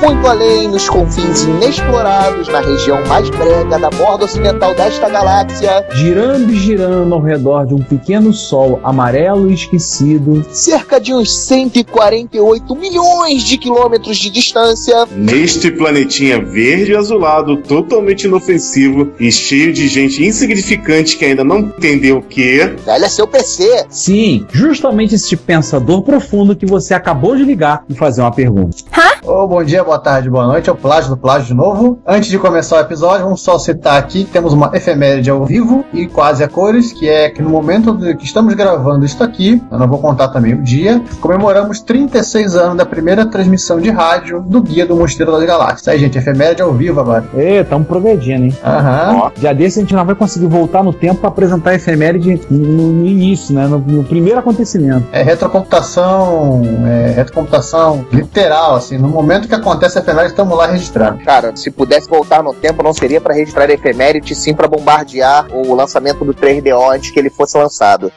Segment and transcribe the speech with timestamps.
[0.00, 6.50] Muito além, nos confins inexplorados, na região mais brega da borda ocidental desta galáxia, girando
[6.50, 12.74] e girando ao redor de um pequeno sol amarelo e esquecido, cerca de uns 148
[12.76, 19.86] milhões de quilômetros de distância, Neste planetinha verde e azulado, totalmente inofensivo e cheio de
[19.86, 23.86] gente insignificante que ainda não entendeu o que, velho é seu PC.
[23.90, 28.78] sim, justamente esse pensador profundo que você acabou de ligar e fazer uma pergunta.
[29.22, 30.70] Ô, bom dia, boa tarde, boa noite.
[30.70, 31.98] É o Plágio do Plágio de novo.
[32.06, 35.84] Antes de começar o episódio, vamos só citar aqui que temos uma efeméride ao vivo
[35.92, 39.78] e quase a cores, que é que no momento que estamos gravando isso aqui, eu
[39.78, 44.62] não vou contar também o dia, comemoramos 36 anos da primeira transmissão de rádio do
[44.62, 45.88] Guia do Mosteiro das Galáxias.
[45.88, 47.24] Aí, gente, efeméride ao vivo agora.
[47.36, 48.56] Ê, tamo progredindo, hein?
[48.64, 49.32] Aham.
[49.36, 52.92] Dia desse a gente não vai conseguir voltar no tempo pra apresentar a efeméride no,
[52.92, 53.66] no início, né?
[53.66, 55.06] No, no primeiro acontecimento.
[55.12, 58.96] É retrocomputação, é retrocomputação literal, assim.
[58.96, 61.22] No momento que acontece a efeméride, estamos lá registrando.
[61.24, 65.46] Cara, se pudesse voltar no tempo, não seria pra registrar a efeméride, sim pra bombardear
[65.52, 68.12] o lançamento do 3DO antes que ele fosse lançado.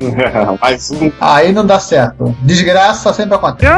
[0.60, 1.12] mais um.
[1.20, 2.34] Aí não dá certo.
[2.42, 3.72] Desgraça sempre acontece.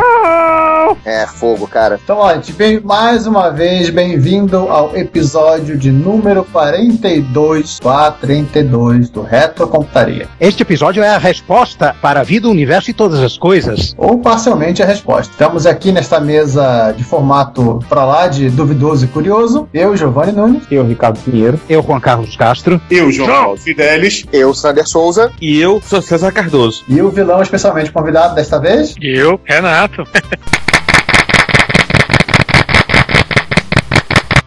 [1.05, 1.99] É, fogo, cara.
[2.03, 9.11] Então, ó, a gente vem mais uma vez, bem-vindo ao episódio de número 42, 432
[9.11, 10.29] do Retrocomputaria.
[10.41, 13.95] Este episódio é a resposta para a vida, o universo e todas as coisas.
[13.97, 15.33] Ou parcialmente a resposta.
[15.33, 19.69] Estamos aqui nesta mesa de formato pra lá de duvidoso e curioso.
[19.73, 20.63] Eu, Giovanni Nunes.
[20.71, 21.61] Eu, Ricardo Pinheiro.
[21.69, 22.81] Eu, Juan Carlos Castro.
[22.91, 24.25] Eu, João Paulo Fidelis.
[24.33, 25.31] Eu, Sander Souza.
[25.41, 26.85] E eu sou César Cardoso.
[26.89, 28.95] E o vilão especialmente convidado desta vez.
[29.01, 30.05] Eu, Renato.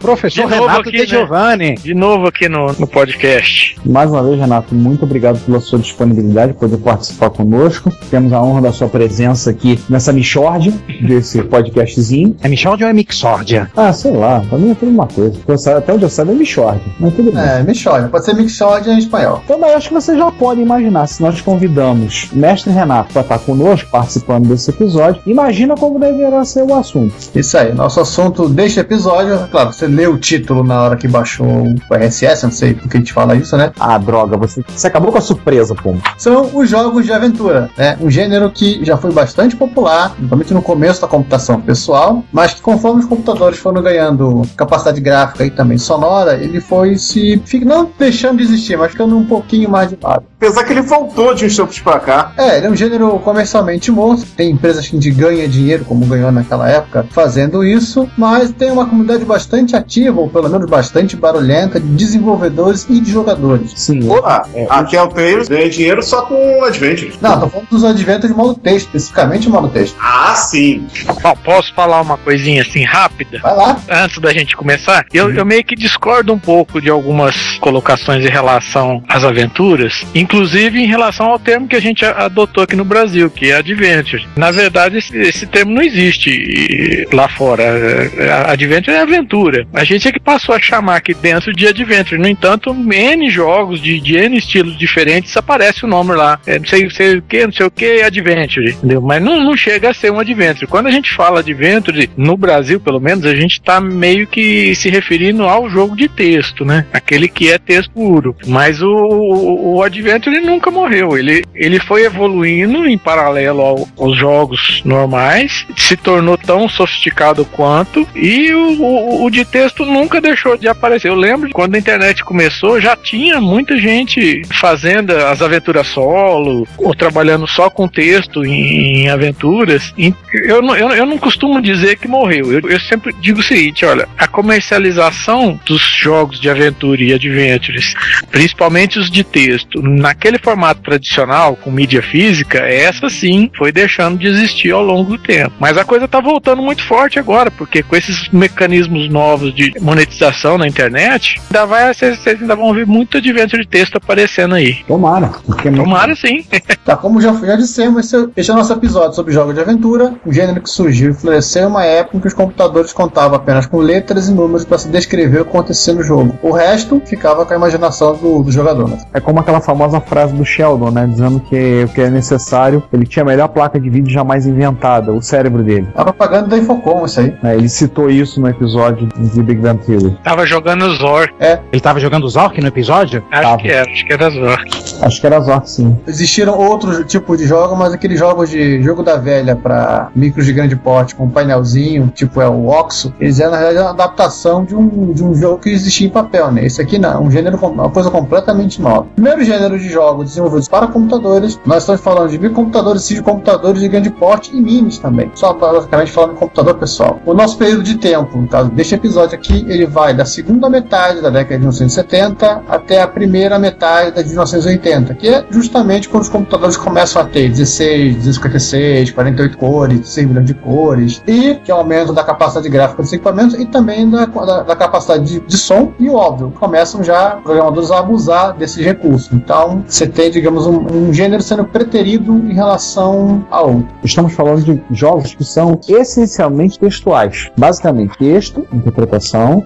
[0.05, 1.05] Professor Renato aqui, De né?
[1.07, 1.75] Giovanni.
[1.75, 3.75] De novo aqui no, no podcast.
[3.83, 7.91] Mais uma vez, Renato, muito obrigado pela sua disponibilidade de poder participar conosco.
[8.11, 10.71] Temos a honra da sua presença aqui nessa Michórdia
[11.01, 12.37] desse podcastzinho.
[12.43, 13.71] É Michórdia ou é Mixórdia?
[13.75, 15.39] Ah, sei lá, pra mim é tudo uma coisa.
[15.75, 17.41] Até onde eu saiba é Michórdia, mas tudo bem.
[17.43, 18.07] É, Michória.
[18.07, 19.41] Pode ser Mixódia em espanhol.
[19.43, 23.23] Então, mas acho que você já pode imaginar, se nós convidamos o mestre Renato para
[23.23, 27.15] estar conosco, participando desse episódio, imagina como deverá ser o assunto.
[27.33, 31.47] Isso aí, nosso assunto deste episódio, claro, você leu o título na hora que baixou
[31.47, 33.71] o RSS, não sei por que a gente fala isso, né?
[33.79, 35.95] Ah, droga, você, você acabou com a surpresa, pô.
[36.17, 37.97] São os jogos de aventura, né?
[38.01, 42.61] Um gênero que já foi bastante popular, principalmente no começo da computação pessoal, mas que
[42.61, 47.41] conforme os computadores foram ganhando capacidade gráfica e também sonora, ele foi se.
[47.63, 50.25] não deixando de existir, mas ficando um pouquinho mais de lado.
[50.37, 52.33] Apesar que ele voltou de uns tempos pra cá.
[52.37, 54.25] É, ele é um gênero comercialmente morto.
[54.35, 59.25] Tem empresas que ganham dinheiro, como ganhou naquela época, fazendo isso, mas tem uma comunidade
[59.25, 63.71] bastante ativa, ou pelo menos bastante barulhenta, de desenvolvedores e de jogadores.
[63.75, 64.07] Sim.
[64.09, 67.15] Opa, É, a Telltale ganha dinheiro só com Adventures.
[67.21, 69.95] Não, tô falando dos adventos de modo texto, especificamente modo texto.
[70.01, 70.85] Ah, sim.
[71.21, 73.39] Bom, posso falar uma coisinha assim rápida?
[73.39, 73.77] Vai lá.
[73.89, 78.29] Antes da gente começar, eu, eu meio que discordo um pouco de algumas colocações em
[78.29, 83.29] relação às aventuras, inclusive em relação ao termo que a gente adotou aqui no Brasil,
[83.29, 84.25] que é adventure.
[84.35, 87.63] Na verdade, esse, esse termo não existe lá fora.
[87.63, 89.64] É, a- Adventure é aventura.
[89.73, 92.19] A gente é que passou a chamar aqui dentro de adventure.
[92.19, 96.39] No entanto, N jogos de, de N estilos diferentes aparece o nome lá.
[96.45, 98.71] É, não sei, sei o que, não sei o que, adventure.
[98.71, 99.01] Entendeu?
[99.01, 100.67] Mas não, não chega a ser um adventure.
[100.67, 104.89] Quando a gente fala adventure, no Brasil pelo menos, a gente tá meio que se
[104.89, 106.85] referindo ao jogo de texto, né?
[106.93, 108.35] Aquele que é texto puro.
[108.47, 111.17] Mas o, o, o adventure nunca morreu.
[111.17, 118.07] Ele, ele foi evoluindo em paralelo ao- aos jogos normais, se tornou tão sofisticado quanto,
[118.15, 121.07] e o, o, o de texto nunca deixou de aparecer.
[121.07, 126.93] Eu lembro quando a internet começou, já tinha muita gente fazendo as aventuras solo, ou
[126.93, 129.93] trabalhando só com texto em, em aventuras.
[130.33, 132.51] Eu, não- eu, eu não costumo dizer que morreu.
[132.51, 137.93] Eu, eu sempre digo o seguinte: olha, a comercialização dos jogos de aventura e adventures,
[138.29, 144.27] principalmente os de texto, naquele formato tradicional, com mídia física, essa sim foi deixando de
[144.27, 145.53] existir ao longo do tempo.
[145.59, 150.57] Mas a coisa tá voltando muito forte agora, porque com esses mecanismos novos de monetização
[150.57, 154.75] na internet, ainda vai, vocês ainda vão ver muito adventure de texto aparecendo aí.
[154.87, 155.31] Tomara.
[155.45, 156.45] Porque é muito- Tomara sim.
[156.83, 160.13] Tá, como já, já dissemos, esse, esse é o nosso episódio sobre jogos de aventura,
[160.25, 163.65] um gênero que surgiu e floresceu em uma época em que os computadores contavam apenas
[163.65, 166.37] com letras e números para se descrever o que acontecia no jogo.
[166.41, 168.89] O resto ficava com a imaginação do, do jogador.
[168.89, 168.97] Né?
[169.13, 171.07] É como aquela famosa frase do Sheldon, né?
[171.07, 175.11] Dizendo que o que é necessário, ele tinha a melhor placa de vídeo jamais inventada,
[175.11, 175.87] o cérebro dele.
[175.95, 177.33] A propaganda da Infocom, isso aí.
[177.41, 177.55] né?
[177.55, 180.17] Ele citou isso no episódio de Big Bang Theory.
[180.23, 181.29] Tava jogando Zor.
[181.71, 183.23] Ele tava jogando Zork no episódio?
[183.31, 183.57] Acho Tava.
[183.57, 184.59] que era, acho que era Zor.
[185.01, 185.97] Acho que era Zork, sim.
[186.07, 190.53] Existiram outros tipos de jogos, mas aqueles jogos de jogo da velha para micros de
[190.53, 194.75] grande porte com painelzinho, tipo é o Oxo, eles eram na realidade uma adaptação de
[194.75, 196.65] um, de um jogo que existia em papel, né?
[196.65, 199.07] Esse aqui não, é um gênero, uma coisa completamente nova.
[199.15, 203.87] Primeiro gênero de jogos desenvolvidos para computadores, nós estamos falando de microcomputadores, de computadores de
[203.87, 205.31] grande porte e minis também.
[205.35, 207.19] Só basicamente falando de computador pessoal.
[207.25, 211.21] O nosso período de tempo, no caso deste episódio aqui, ele vai da segunda metade
[211.21, 216.23] da década de 1970 até a primeira metade da de 1980, que é justamente quando
[216.23, 221.71] os computadores começam a ter 16, 256, 48 cores, 16 milhões de cores, e que
[221.71, 225.39] é o aumento da capacidade gráfica dos equipamentos e também da, da, da capacidade de,
[225.39, 229.31] de som, e óbvio, começam já programadores a abusar desses recursos.
[229.31, 233.87] Então, você tem, digamos, um, um gênero sendo preterido em relação a outro.
[234.03, 237.51] Estamos falando de jogos que são essencialmente textuais.
[237.57, 239.14] Basicamente, texto, interpretação,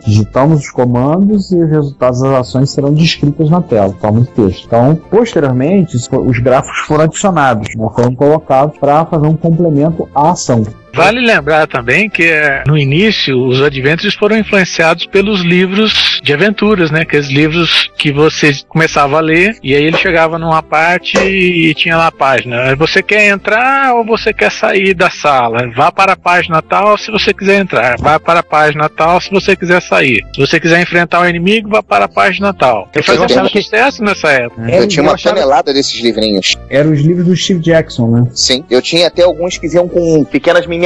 [0.06, 4.66] digitamos os comandos e os resultados das ações serão descritos na tela, forma de texto.
[4.66, 10.64] Então, posteriormente, os gráficos foram adicionados, foram colocados para fazer um complemento à ação.
[10.94, 16.92] Vale lembrar também que eh, no início os adventures foram influenciados pelos livros de aventuras,
[16.92, 17.02] né?
[17.02, 21.96] Aqueles livros que você começava a ler e aí ele chegava numa parte e tinha
[21.96, 22.76] lá a página.
[22.76, 25.70] Você quer entrar ou você quer sair da sala?
[25.76, 27.96] Vá para a página tal se você quiser entrar.
[28.00, 30.26] Vá para a página tal se você quiser sair.
[30.34, 32.90] Se você quiser enfrentar o inimigo, vá para a página tal.
[32.94, 34.70] Ele fazia muito sucesso nessa época.
[34.70, 36.58] Eu tinha uma achava- tonelada desses livrinhos.
[36.70, 38.28] Eram os livros do Steve Jackson, né?
[38.34, 38.64] Sim.
[38.70, 40.79] Eu tinha até alguns que vinham com pequenas miniaturas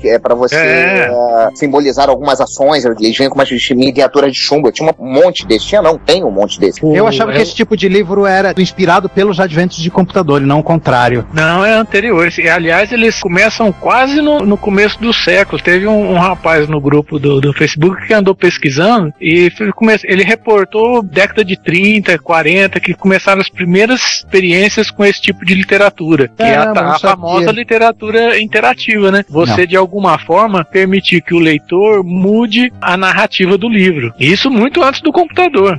[0.00, 1.08] que é para você É.
[1.10, 2.84] eh, simbolizar algumas ações.
[2.84, 4.68] Eles vinham com umas miniaturas de chumbo.
[4.68, 5.66] Eu tinha um monte desses.
[5.68, 6.82] Tinha não, tem um monte desses.
[6.82, 10.60] Eu achava que esse tipo de livro era inspirado pelos adventos de computador e não
[10.60, 11.26] o contrário.
[11.32, 12.28] Não, é anterior.
[12.38, 15.60] E, Aliás, eles começam quase no, no começo do século.
[15.62, 19.96] Teve um, um rapaz no grupo do, do Facebook que andou pesquisando e foi- come-
[20.04, 25.54] ele reportou década de 30, 40, que começaram as primeiras experiências com esse tipo de
[25.54, 26.28] literatura.
[26.36, 29.21] Que é a, a famosa literatura interativa, né?
[29.28, 29.66] Você, Não.
[29.66, 34.12] de alguma forma, permitir que o leitor mude a narrativa do livro.
[34.18, 35.78] Isso muito antes do computador.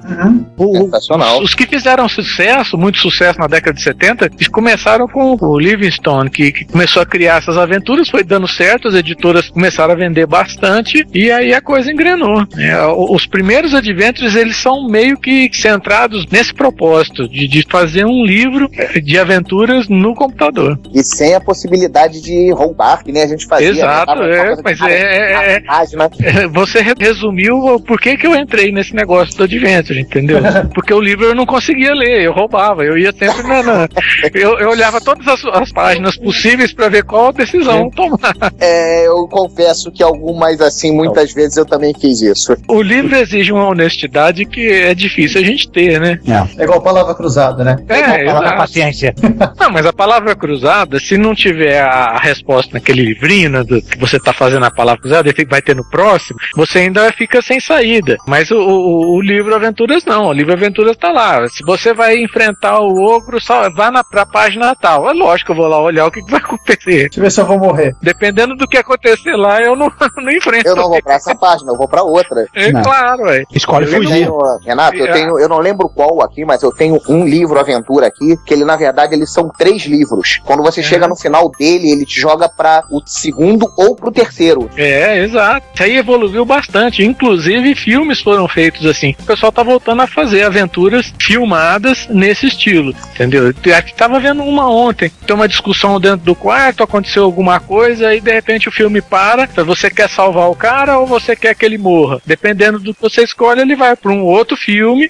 [0.58, 1.38] O- o- Sensacional.
[1.40, 5.60] os, os que fizeram sucesso, muito sucesso na década de 70, eles começaram com o
[5.60, 9.98] Livingstone, que, que começou a criar essas aventuras, foi dando certo, as editoras começaram a
[9.98, 12.46] vender bastante, e aí a coisa engrenou.
[12.58, 18.06] É, o- os primeiros adventures, eles são meio que centrados nesse propósito, de, de fazer
[18.06, 18.70] um livro
[19.04, 20.80] de aventuras no computador.
[20.94, 23.70] E sem a possibilidade de roubar, que nem a gente fazia.
[23.70, 24.38] Exato, né?
[24.38, 26.10] É, mas cara, é- é- na página.
[26.52, 30.40] Você re- resumiu o porquê que eu entrei nesse negócio do Adventure, entendeu?
[30.74, 33.62] Porque o livro eu não conseguia ler, eu roubava, eu ia sempre na.
[33.64, 33.90] na-
[34.34, 38.36] eu, eu olhava todas as, as páginas possíveis para ver qual decisão tomar.
[38.60, 42.56] É, eu confesso que algumas, assim, muitas vezes eu também fiz isso.
[42.68, 46.20] O livro exige uma honestidade que é difícil a gente ter, né?
[46.58, 47.78] É igual palavra cruzada, né?
[47.88, 48.58] É, Palavra exato.
[48.58, 49.16] paciência.
[49.60, 53.98] Não, mas a palavra cruzada, se não tiver a, resposta naquele livrinho, né, do, que
[53.98, 57.60] você tá fazendo a palavra cruzada, e vai ter no próximo, você ainda fica sem
[57.60, 58.18] saída.
[58.28, 61.48] Mas o, o, o livro Aventuras não, o livro Aventuras tá lá.
[61.48, 65.10] Se você vai enfrentar o ogro, só vá na, pra página tal.
[65.10, 67.04] É lógico que eu vou lá olhar o que, que vai acontecer.
[67.10, 67.96] Deixa eu ver se eu vou morrer.
[68.02, 70.68] Dependendo do que acontecer lá, eu não, não enfrento.
[70.68, 72.46] Eu não vou pra essa página, eu vou pra outra.
[72.56, 72.82] É Não.
[72.82, 73.44] claro, é.
[73.54, 74.14] Escolhe Eu fugir.
[74.14, 75.12] tenho, Renato, eu É.
[75.12, 78.66] tenho, eu não lembro qual aqui, mas eu tenho um livro aventura aqui, que ele
[78.66, 80.40] na verdade eles são três livros.
[80.46, 80.84] Quando você É.
[80.84, 84.70] chega no final dele, ele te joga para o segundo ou pro terceiro.
[84.76, 85.66] É, exato.
[85.74, 87.04] Isso aí evoluiu bastante.
[87.04, 89.16] Inclusive, filmes foram feitos assim.
[89.20, 93.54] O pessoal tá voltando a fazer aventuras filmadas nesse estilo, entendeu?
[93.78, 98.22] Aqui tava vendo uma ontem, tem uma discussão dentro do quarto, aconteceu alguma coisa e
[98.22, 99.48] de repente o filme para.
[99.66, 102.22] Você quer salvar o cara ou você quer que ele morra?
[102.26, 105.10] Dependendo do que você escolhe, ele vai para um outro filme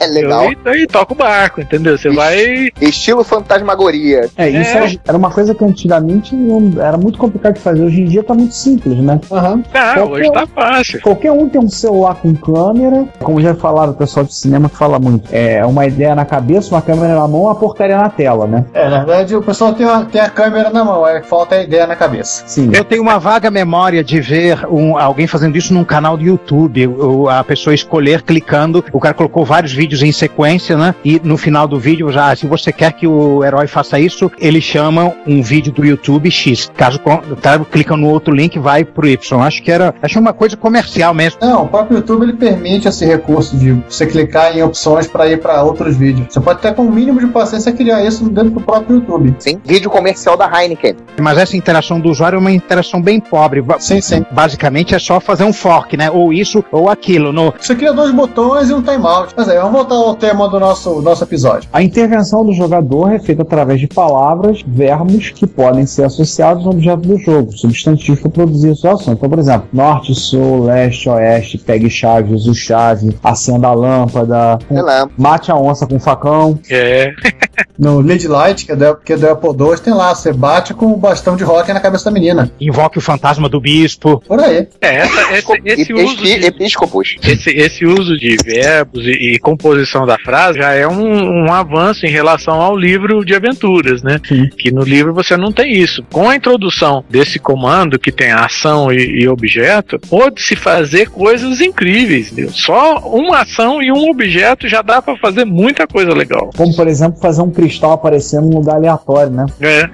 [0.00, 0.50] É legal.
[0.52, 1.96] e, e toca o barco, entendeu?
[1.98, 2.68] Você vai.
[2.80, 4.28] Estilo fantasmagoria.
[4.36, 4.96] É, isso É.
[5.06, 6.34] era- uma coisa que antigamente
[6.80, 7.82] era muito complicado de fazer.
[7.82, 9.20] Hoje em dia tá muito simples, né?
[9.30, 9.62] Aham.
[9.74, 10.32] Ah, Qualquer hoje um.
[10.32, 11.00] tá fácil.
[11.02, 14.76] Qualquer um tem um celular com câmera, como já falaram o pessoal de cinema que
[14.76, 15.28] fala muito.
[15.32, 18.64] É uma ideia na cabeça, uma câmera na mão, uma porcaria na tela, né?
[18.74, 21.62] É, na verdade, o pessoal tem a, tem a câmera na mão, é falta a
[21.62, 22.44] ideia na cabeça.
[22.46, 22.70] Sim.
[22.72, 26.86] Eu tenho uma vaga memória de ver um- alguém fazendo isso num canal do YouTube.
[26.86, 30.94] O- a pessoa escolher clicando, o cara colocou vários vídeos em sequência, né?
[31.04, 34.60] E no final do vídeo, já, se você quer que o herói faça isso, ele
[34.60, 36.70] chama um vídeo do YouTube X.
[36.76, 36.98] Caso
[37.36, 39.40] cara clica no outro link, vai pro Y.
[39.40, 41.38] Acho que era, acho uma coisa comercial mesmo.
[41.40, 45.40] Não, o próprio YouTube ele permite esse recurso de você clicar em opções para ir
[45.40, 46.26] para outros vídeos.
[46.30, 49.34] Você pode até com o mínimo de paciência criar isso dentro do próprio YouTube.
[49.38, 49.60] Sim.
[49.64, 50.96] Vídeo comercial da Heineken.
[51.20, 53.64] Mas essa interação do usuário é uma interação bem pobre.
[53.78, 54.24] Sim, sim.
[54.30, 56.10] Basicamente é só fazer um fork, né?
[56.10, 57.32] Ou isso ou aquilo.
[57.32, 59.32] No, Você cria dois botões e um timeout.
[59.36, 61.68] Mas aí, vamos voltar ao tema do nosso, nosso episódio.
[61.72, 66.72] A intervenção do jogador é feita através de palavras, verbos que podem ser associados ao
[66.72, 69.12] objeto do jogo, substantivos para produzir a sua ação.
[69.14, 74.82] Então, por exemplo, norte, sul, leste, oeste, pegue chave, use chave, acenda a lâmpada, Sei
[74.82, 75.08] lá.
[75.16, 76.58] mate a onça com facão.
[76.70, 77.12] É.
[77.78, 80.72] No Lead Light, que é do, que é do Apple II, tem lá, você bate
[80.72, 82.50] com o bastão de rock na cabeça da menina.
[82.60, 84.22] invoque o fantasma do bispo.
[84.26, 84.68] Por aí.
[84.80, 87.16] É, essa- esse, esse uso de, Episcopos.
[87.22, 92.06] esse, esse uso de verbos e, e composição da frase já é um, um avanço
[92.06, 94.20] em relação ao livro de aventuras, né?
[94.26, 94.48] Sim.
[94.56, 96.04] Que no livro você não tem isso.
[96.12, 102.32] Com a introdução desse comando que tem ação e, e objeto, pode-se fazer coisas incríveis.
[102.32, 102.52] entendeu?
[102.52, 106.50] Só uma ação e um objeto já dá pra fazer muita coisa legal.
[106.56, 109.46] Como, por exemplo, fazer um cristal aparecer num lugar aleatório, né?
[109.60, 109.88] É.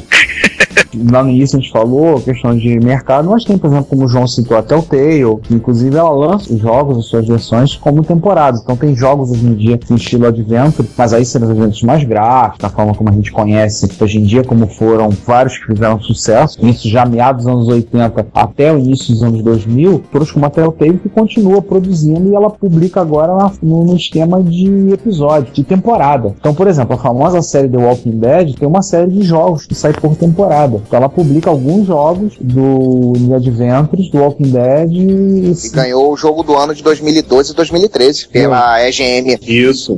[1.09, 4.07] Lá no início a gente falou, questão de mercado, mas tem, por exemplo, como o
[4.07, 8.61] João citou, a Telltale, que inclusive ela lança os jogos, as suas versões, como temporadas.
[8.61, 12.59] Então tem jogos hoje em dia em estilo adventure, mas aí sendo eventos mais gráficos,
[12.59, 16.57] da forma como a gente conhece hoje em dia, como foram vários que fizeram sucesso,
[16.65, 20.49] isso já meados dos anos 80 até o início dos anos 2000, todos como a
[20.49, 26.33] Telltale que continua produzindo e ela publica agora no, no esquema de episódio, de temporada.
[26.39, 29.75] Então, por exemplo, a famosa série The Walking Dead tem uma série de jogos que
[29.75, 30.81] sai por temporada.
[30.91, 36.17] Então ela publica alguns jogos do de Adventures, do Walking Dead e E ganhou o
[36.17, 39.39] jogo do ano de 2012 e 2013 pela EGM.
[39.41, 39.97] Isso.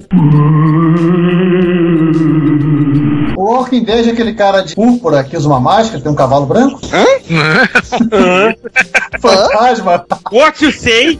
[3.35, 6.45] O Walking Dead é aquele cara de púrpura que usa uma máscara, tem um cavalo
[6.45, 6.79] branco?
[9.19, 10.05] Fantasma!
[10.31, 11.17] What you say?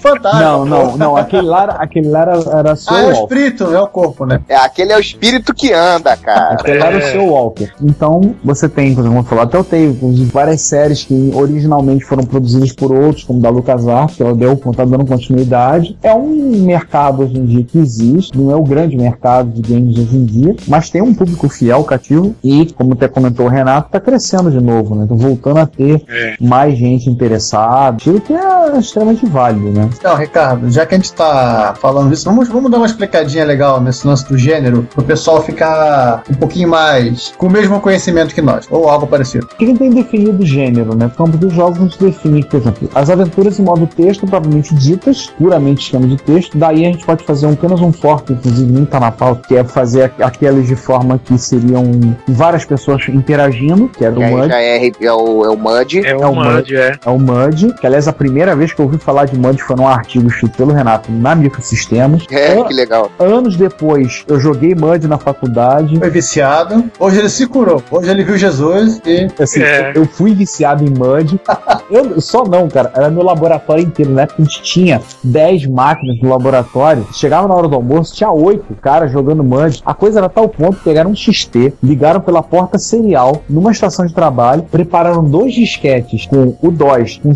[0.00, 0.40] Fantasma!
[0.40, 1.16] Não, não, não.
[1.16, 3.22] Aquele lá, era- aquele lá era, era seu Ah, é o Walker.
[3.34, 4.40] espírito, é o corpo, né?
[4.48, 6.54] É, aquele é o espírito que anda, cara.
[6.54, 7.12] Aquele lá era o É.
[7.12, 7.70] seu Walker.
[7.82, 12.92] Então, você tem, exemplo, vamos falar Telltale, inclusive várias séries que originalmente foram produzidas por
[12.92, 15.96] outros, como da LucasArts, que ela deu, tá dando continuidade.
[16.02, 19.96] É um mercado hoje em dia que existe, não é o grande mercado de games
[19.98, 23.90] hoje em dia, mas tem um público fiel, cativo, e, como até comentou o Renato,
[23.90, 25.04] tá crescendo de novo, né?
[25.04, 26.36] Então, voltando a ter É.
[26.40, 29.88] mais gente interessada, o que é extremamente válido, né?
[29.98, 33.80] Então, Ricardo, já que a gente tá falando disso, vamos, vamos dar uma explicadinha legal
[33.80, 38.42] nesse lance do gênero, pro pessoal ficar um pouquinho mais com o mesmo conhecimento que
[38.42, 39.46] nós, ou algo parecido.
[39.52, 41.06] O que tem definido o gênero, né?
[41.06, 44.74] No campo dos jogos a gente define, por exemplo, as aventuras em modo texto, propriamente
[44.74, 46.56] ditas, puramente esquema de texto.
[46.56, 49.56] Daí a gente pode fazer um- apenas um forte, inclusive nem tá na pauta, que
[49.56, 51.84] é fazer aqu- aquelas de forma que seriam
[52.28, 54.48] várias pessoas interagindo, que era E o MUD.
[54.48, 55.98] já é, é o, é o Mud.
[56.06, 56.98] É É o o MUD, é.
[57.04, 59.76] É o MUD, que aliás a primeira vez que eu ouvi falar de MUD foi
[59.76, 62.24] num artigo escrito pelo Renato na Microsistemas.
[62.30, 63.10] É, An- que legal.
[63.18, 65.98] Anos depois, eu joguei MUD na faculdade.
[65.98, 69.92] Foi viciado, hoje ele se curou, hoje ele viu Jesus e Assim, É.
[69.94, 71.40] eu fui viciado em MUD.
[71.90, 72.90] eu só não, cara.
[72.94, 74.12] Era meu laboratório inteiro.
[74.12, 77.06] Na época a gente tinha 10 máquinas no laboratório.
[77.12, 79.82] Chegava na hora do almoço, tinha 8 caras jogando MUD.
[79.84, 84.12] A coisa era tal ponto: pegaram um XT, ligaram pela porta serial numa estação de
[84.14, 87.32] trabalho, prepararam dois disquetes com o DOS, um,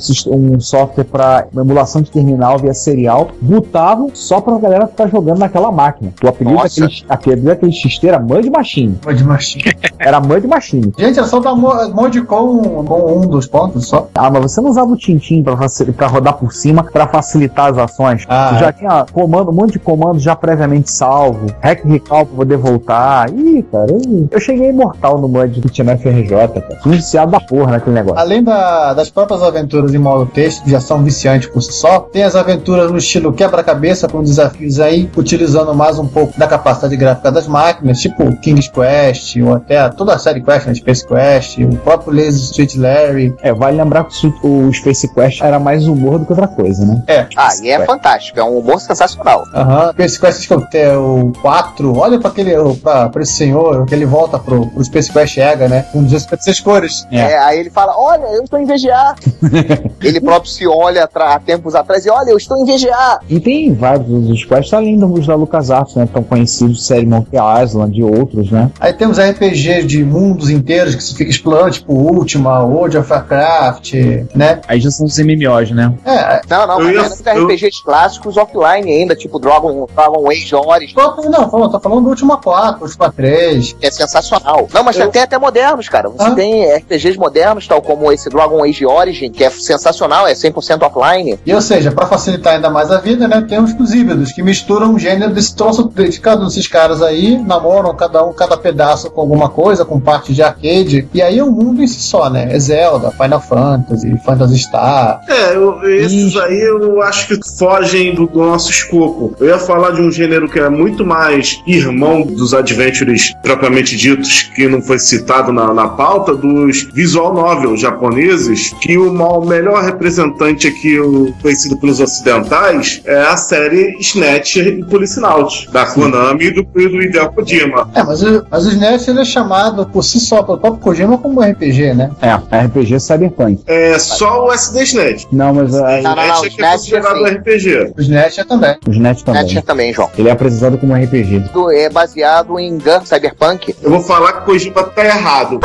[0.55, 5.71] um software para emulação de terminal via serial, botavam só pra galera ficar jogando naquela
[5.71, 6.13] máquina.
[6.23, 6.81] O apelido Nossa.
[6.81, 8.99] daquele, apelido daquele XT era MUD Machine.
[9.03, 9.65] foi de machinho.
[10.01, 10.93] Era MUD Machine.
[10.99, 14.09] Gente, era só dar mo- mod com, com um dos pontos só.
[14.15, 18.25] Ah, mas você não usava o Tintim pra, rodar por cima pra facilitar as ações.
[18.27, 22.35] Ah, Você já tinha comando, um monte de comando já previamente salvo, hack recall pra
[22.37, 23.29] poder voltar.
[23.31, 26.79] Ih, cara, eu, eu cheguei imortal no mod que tinha na FRJ, cara.
[26.83, 28.19] Fui viciado da porra aquele negócio.
[28.19, 32.01] Além da- das próprias aventuras em modo texto, que já são viciantes por si só,
[32.01, 36.97] tem as aventuras no estilo quebra-cabeça, com desafios aí, utilizando mais um pouco da capacidade
[36.97, 41.59] gráfica das máquinas, tipo King's Quest, ou até toda a série Quest, né, Space Quest,
[41.59, 43.35] o próprio Lazy Street Larry.
[43.43, 47.03] É, vale lembrar que o Space Quest era mais humor do que outra coisa, né?
[47.07, 47.27] É.
[47.37, 49.45] Ah, e é fantástico, é um humor sensacional.
[49.55, 49.91] Aham.
[49.93, 53.95] Space Quest acho que até o 4, olha pra aquele, pra, pra esse senhor, que
[53.95, 55.85] ele volta pro, pro Space Quest Ega, né?
[55.93, 57.07] Com 16 cores.
[57.11, 59.15] É, aí ele fala: Olha, eu estou em VGA.
[60.03, 63.21] ele próprio se olha há tempos atrás e olha, eu estou em VGA.
[63.29, 66.09] E tem vários dos quests, além dos da LucasArts, né?
[66.13, 68.71] Tão conhecidos, série Monkey Island e outros, né?
[68.81, 73.95] Aí temos RPG de mundos inteiros que se fica explorando, tipo Ultima, World of Warcraft,
[74.35, 74.61] né?
[74.69, 75.93] Aí já são os MMOs, né?
[76.05, 80.29] É, Não, não, Eu mas ia- ainda tem RPGs clássicos offline ainda, tipo Dragon, Dragon
[80.31, 83.73] Age Origins, tô, não, tô, tô falando do Ultima 4, Ultima 3.
[83.75, 84.69] que é sensacional.
[84.73, 86.09] Não, mas Eu- tem até modernos, cara.
[86.09, 86.35] Você Ah.
[86.35, 91.39] tem RPGs modernos, tal como esse Dragon Age Origin, que é sensacional, é 100% offline.
[91.45, 93.45] E ou seja, pra facilitar ainda mais a vida, né?
[93.49, 97.37] Temos os híbridos que misturam o gênero desse troço de cada um desses caras aí,
[97.39, 101.09] namoram cada um, cada pedaço com alguma coisa, com parte de arcade.
[101.13, 102.49] E aí é um mundo em si só, né?
[102.55, 105.21] É Zelda, Final Fantasy, Phantasy Star.
[105.29, 106.41] É, eu- esses Ixi.
[106.41, 109.35] aí eu acho que fogem do, do nosso escopo.
[109.41, 114.43] Eu ia falar de um gênero que é muito mais irmão dos adventures propriamente ditos,
[114.55, 117.33] que não foi citado na, na pauta, dos visual
[117.81, 119.13] japoneses, que o
[119.45, 126.47] melhor representante aqui, o, conhecido pelos ocidentais, é a série Snatcher e Policenaut, da Konami
[126.47, 127.89] e do, e do Hideo Kojima.
[127.95, 128.71] É, mas o, mas o
[129.11, 132.11] ele é chamado por si só, pelo próprio Kojima, como RPG, né?
[132.21, 132.31] É,
[132.65, 133.63] RPG Cyberpunk.
[133.67, 135.25] É só o SD Snatch.
[135.33, 137.35] Não, mas a, Não, não, não, Snatch é que é Snatch, considerado assim.
[137.37, 137.93] RPG.
[137.97, 138.01] O
[138.41, 138.77] é também.
[138.89, 139.41] os Net também.
[139.43, 140.11] Snatcher também, João.
[140.17, 141.39] Ele é apresentado como RPG.
[141.53, 143.75] Do- É baseado em Gun Cyberpunk.
[143.83, 145.61] Eu vou falar que o Kojima tá errado.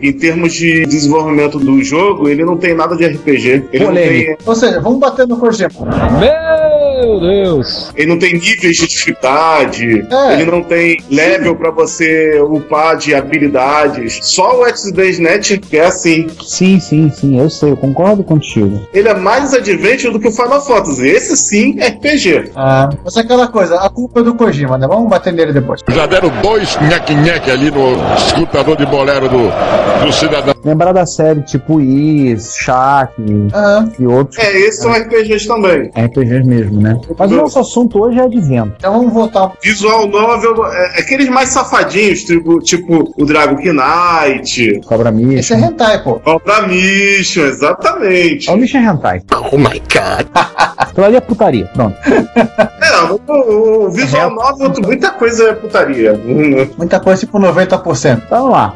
[0.00, 3.68] Em termos de desenvolvimento do jogo, ele não tem nada de RPG.
[3.72, 4.26] Ele Polêmico.
[4.26, 5.70] tem, Ou seja, vamos bater no Kojima.
[6.20, 6.67] Meu
[7.20, 7.90] Deus!
[7.96, 10.32] ele não tem níveis de dificuldade, É.
[10.34, 14.18] ele não tem level pra você upar de habilidades.
[14.22, 16.26] Só o XDNet que é assim.
[16.44, 18.80] Sim, sim, sim, eu sei, eu concordo contigo.
[18.92, 21.06] Ele é mais adventure do que o Final Fantasy.
[21.08, 22.52] Esse sim é RPG.
[22.54, 24.86] Ah, mas é aquela coisa, a culpa é do Kojima, né?
[24.86, 25.80] Vamos bater nele depois.
[25.88, 30.54] Já deram dois nheque-nheque ali no escutador de bolero do, do cidadão.
[30.64, 33.12] Lembrar da série tipo Is, Shaq
[33.52, 35.90] Ah, e outros É, esses são RPGs também.
[35.96, 36.87] RPGs mesmo, né?
[37.18, 38.72] Mas o nosso assunto hoje é advento.
[38.78, 39.52] então vamos voltar.
[39.62, 45.54] Visual novel, é, aqueles mais safadinhos, tipo, tipo o Dragon Knight, Cobra Esse Mission.
[45.56, 46.14] é hentai, pô.
[46.20, 48.48] Cobra Mission, exatamente.
[48.48, 49.22] É o Mission Hentai.
[49.52, 50.26] Oh my god!
[50.78, 51.66] Aquilo ali é putaria.
[51.74, 51.96] Pronto.
[52.80, 56.14] É, o, o- visual novel, muita coisa é putaria.
[56.76, 58.22] Muita coisa, tipo 90%.
[58.24, 58.74] Então vamos lá.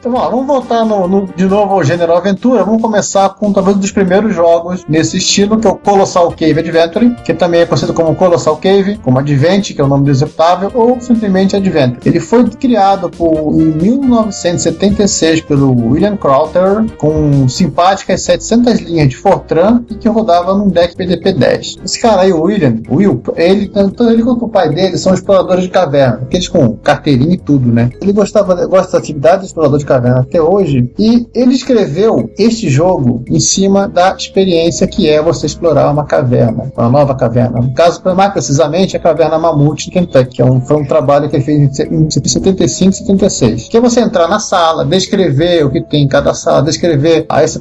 [0.00, 2.62] Então lá, vamos voltar no- no- de novo ao gênero aventura.
[2.62, 6.60] Vamos começar com talvez um dos primeiros jogos nesse estilo, que é o Colossal Cave
[6.60, 10.10] Adventure, que também é conhecido como Colossal Cave, como Advent, que é o nome do
[10.10, 11.98] executável, ou simplesmente Adventure.
[12.04, 19.82] Ele foi criado por, em 1976 pelo William Crowther, com simpáticas 700 linhas de Fortran
[19.90, 21.78] e que rodava num deck PDP-10.
[21.84, 25.64] Esse cara aí, o William, Will, ele, tanto ele quanto o pai dele são exploradores
[25.64, 27.90] de caverna, aqueles com carteirinha e tudo, né?
[28.00, 32.68] Ele gostava, gosta da atividade de explorador de caverna até hoje e ele escreveu este
[32.68, 37.60] jogo em cima da experiência que é você explorar uma caverna, uma nova caverna.
[37.60, 41.28] No caso, mais precisamente, a caverna Mamute de Kentucky, que é um, foi um trabalho
[41.28, 43.68] que ele fez em 75 e 76.
[43.68, 47.46] Que é você entrar na sala, descrever o que tem em cada sala, descrever, aí
[47.46, 47.58] você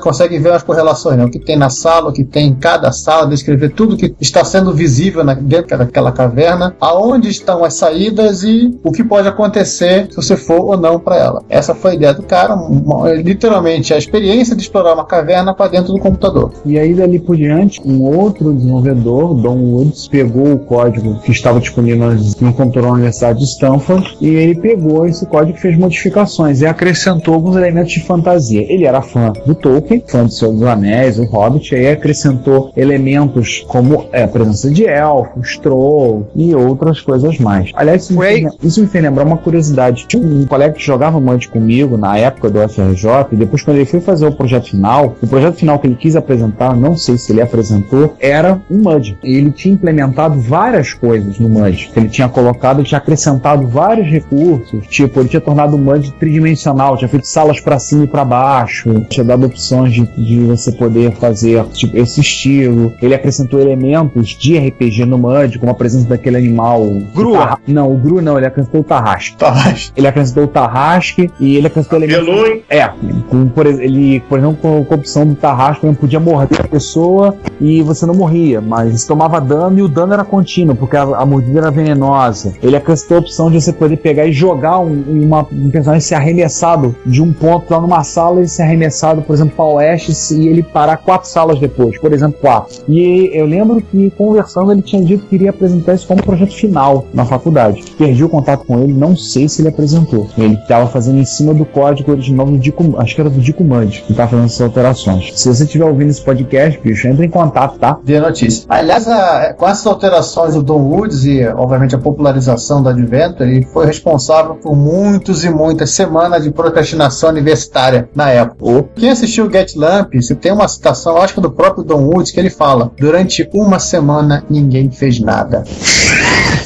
[0.00, 1.24] consegue ver umas correlações, né?
[1.24, 4.44] o que tem na sala, o que tem em cada sala, descrever tudo que está
[4.44, 10.08] sendo visível na- dentro daquela caverna, aonde estão as saídas e o que pode acontecer
[10.10, 11.42] se você for ou não para ela.
[11.48, 15.70] Essa foi a ideia do cara, uma- literalmente a experiência de explorar uma caverna para
[15.70, 16.52] dentro do computador.
[16.64, 21.60] E aí, dali por diante, um outro desenvolvedor, Don Woods, pegou o código que estava
[21.60, 26.60] disponível no computador da Universidade de Stanford e ele pegou esse código e fez modificações
[26.60, 28.62] e acrescentou alguns elementos de fantasia.
[28.72, 32.70] Ele era fã do Tolkien, fã do Senhor dos Anéis, o Hobbit, e aí acrescentou
[32.76, 37.70] elementos como é, a presença de elfos, trolls e outras coisas mais.
[37.74, 40.06] Aliás, isso me, fez, isso me fez lembrar uma curiosidade.
[40.06, 43.86] Tinha um colega que jogava Mud comigo na época do FRJ, e depois quando ele
[43.86, 47.32] foi fazer o projeto final, o projeto final que ele quis apresentar, não sei se
[47.32, 49.18] ele apresentou, era um MUD.
[49.22, 51.90] Ele tinha implementado várias coisas no MUD.
[51.94, 57.08] Ele tinha colocado, tinha acrescentado vários recursos, tipo, ele tinha tornado o MUD tridimensional, tinha
[57.08, 61.62] feito salas para cima e para baixo, tinha dado opções de, de você poder fazer
[61.66, 62.94] tipo, esse estilo.
[63.02, 66.86] Ele acrescentou elementos de RPG no MUD, como a presença daquele animal.
[67.14, 67.58] Grua.
[67.66, 69.36] Não, o Gru não, ele acrescentou o Tarrasque.
[69.36, 72.22] Tá, Ele acrescentou o Tarrasque e E ele acrescentou elementos.
[72.28, 72.62] Apelou, hein?
[72.68, 72.88] É,
[73.28, 76.68] com, por, ele, por exemplo, com, com a opção do Tarrasco, ele podia morder a
[76.68, 81.02] pessoa e você não morria, mas tomava dano e o dano era contínuo, porque a,
[81.02, 82.52] a mordida era venenosa.
[82.62, 86.14] Ele acrescentou a opção de você poder pegar e jogar um, uma- um personagem ser
[86.14, 90.12] arremessado de um ponto lá numa sala e ser arremessado, por exemplo, para o oeste
[90.34, 92.76] e ele parar quatro salas depois, por exemplo, quatro.
[92.88, 97.06] E eu lembro que conversando ele tinha dito que iria apresentar isso como projeto final
[97.12, 97.82] na faculdade.
[97.98, 100.28] Perdi o contato com ele, não sei se ele apresentou.
[100.38, 103.64] Ele estava fazendo em cima do código original do Dico, acho que era do Dico
[103.64, 105.32] Mud, que estava fazendo essas alterações.
[105.34, 107.98] Se você estiver ouvindo esse podcast, bicho, entre em contato, tá?
[108.04, 108.64] Dê notícia.
[108.68, 113.66] Aliás, a- com essas alterações do Don Woods e, obviamente, a popularização da Adventure, ele
[113.72, 118.88] foi responsável por muitos e muitas semanas de procrastinação universitária na época.
[118.96, 122.30] Quem assistiu o Get Lamp, se tem uma citação, acho que do próprio Don Woods,
[122.32, 125.64] que ele fala: durante uma semana ninguém fez nada.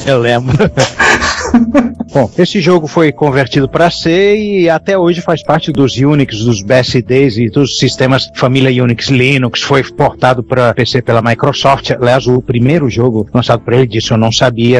[0.05, 0.55] Eu lembro.
[2.15, 6.61] Bom, esse jogo foi convertido para C e até hoje faz parte dos Unix, dos
[6.61, 9.61] BSDs e dos sistemas família Unix Linux.
[9.61, 11.91] Foi portado para PC pela Microsoft.
[11.91, 14.79] Aliás, o primeiro jogo lançado para ele, disso eu não sabia.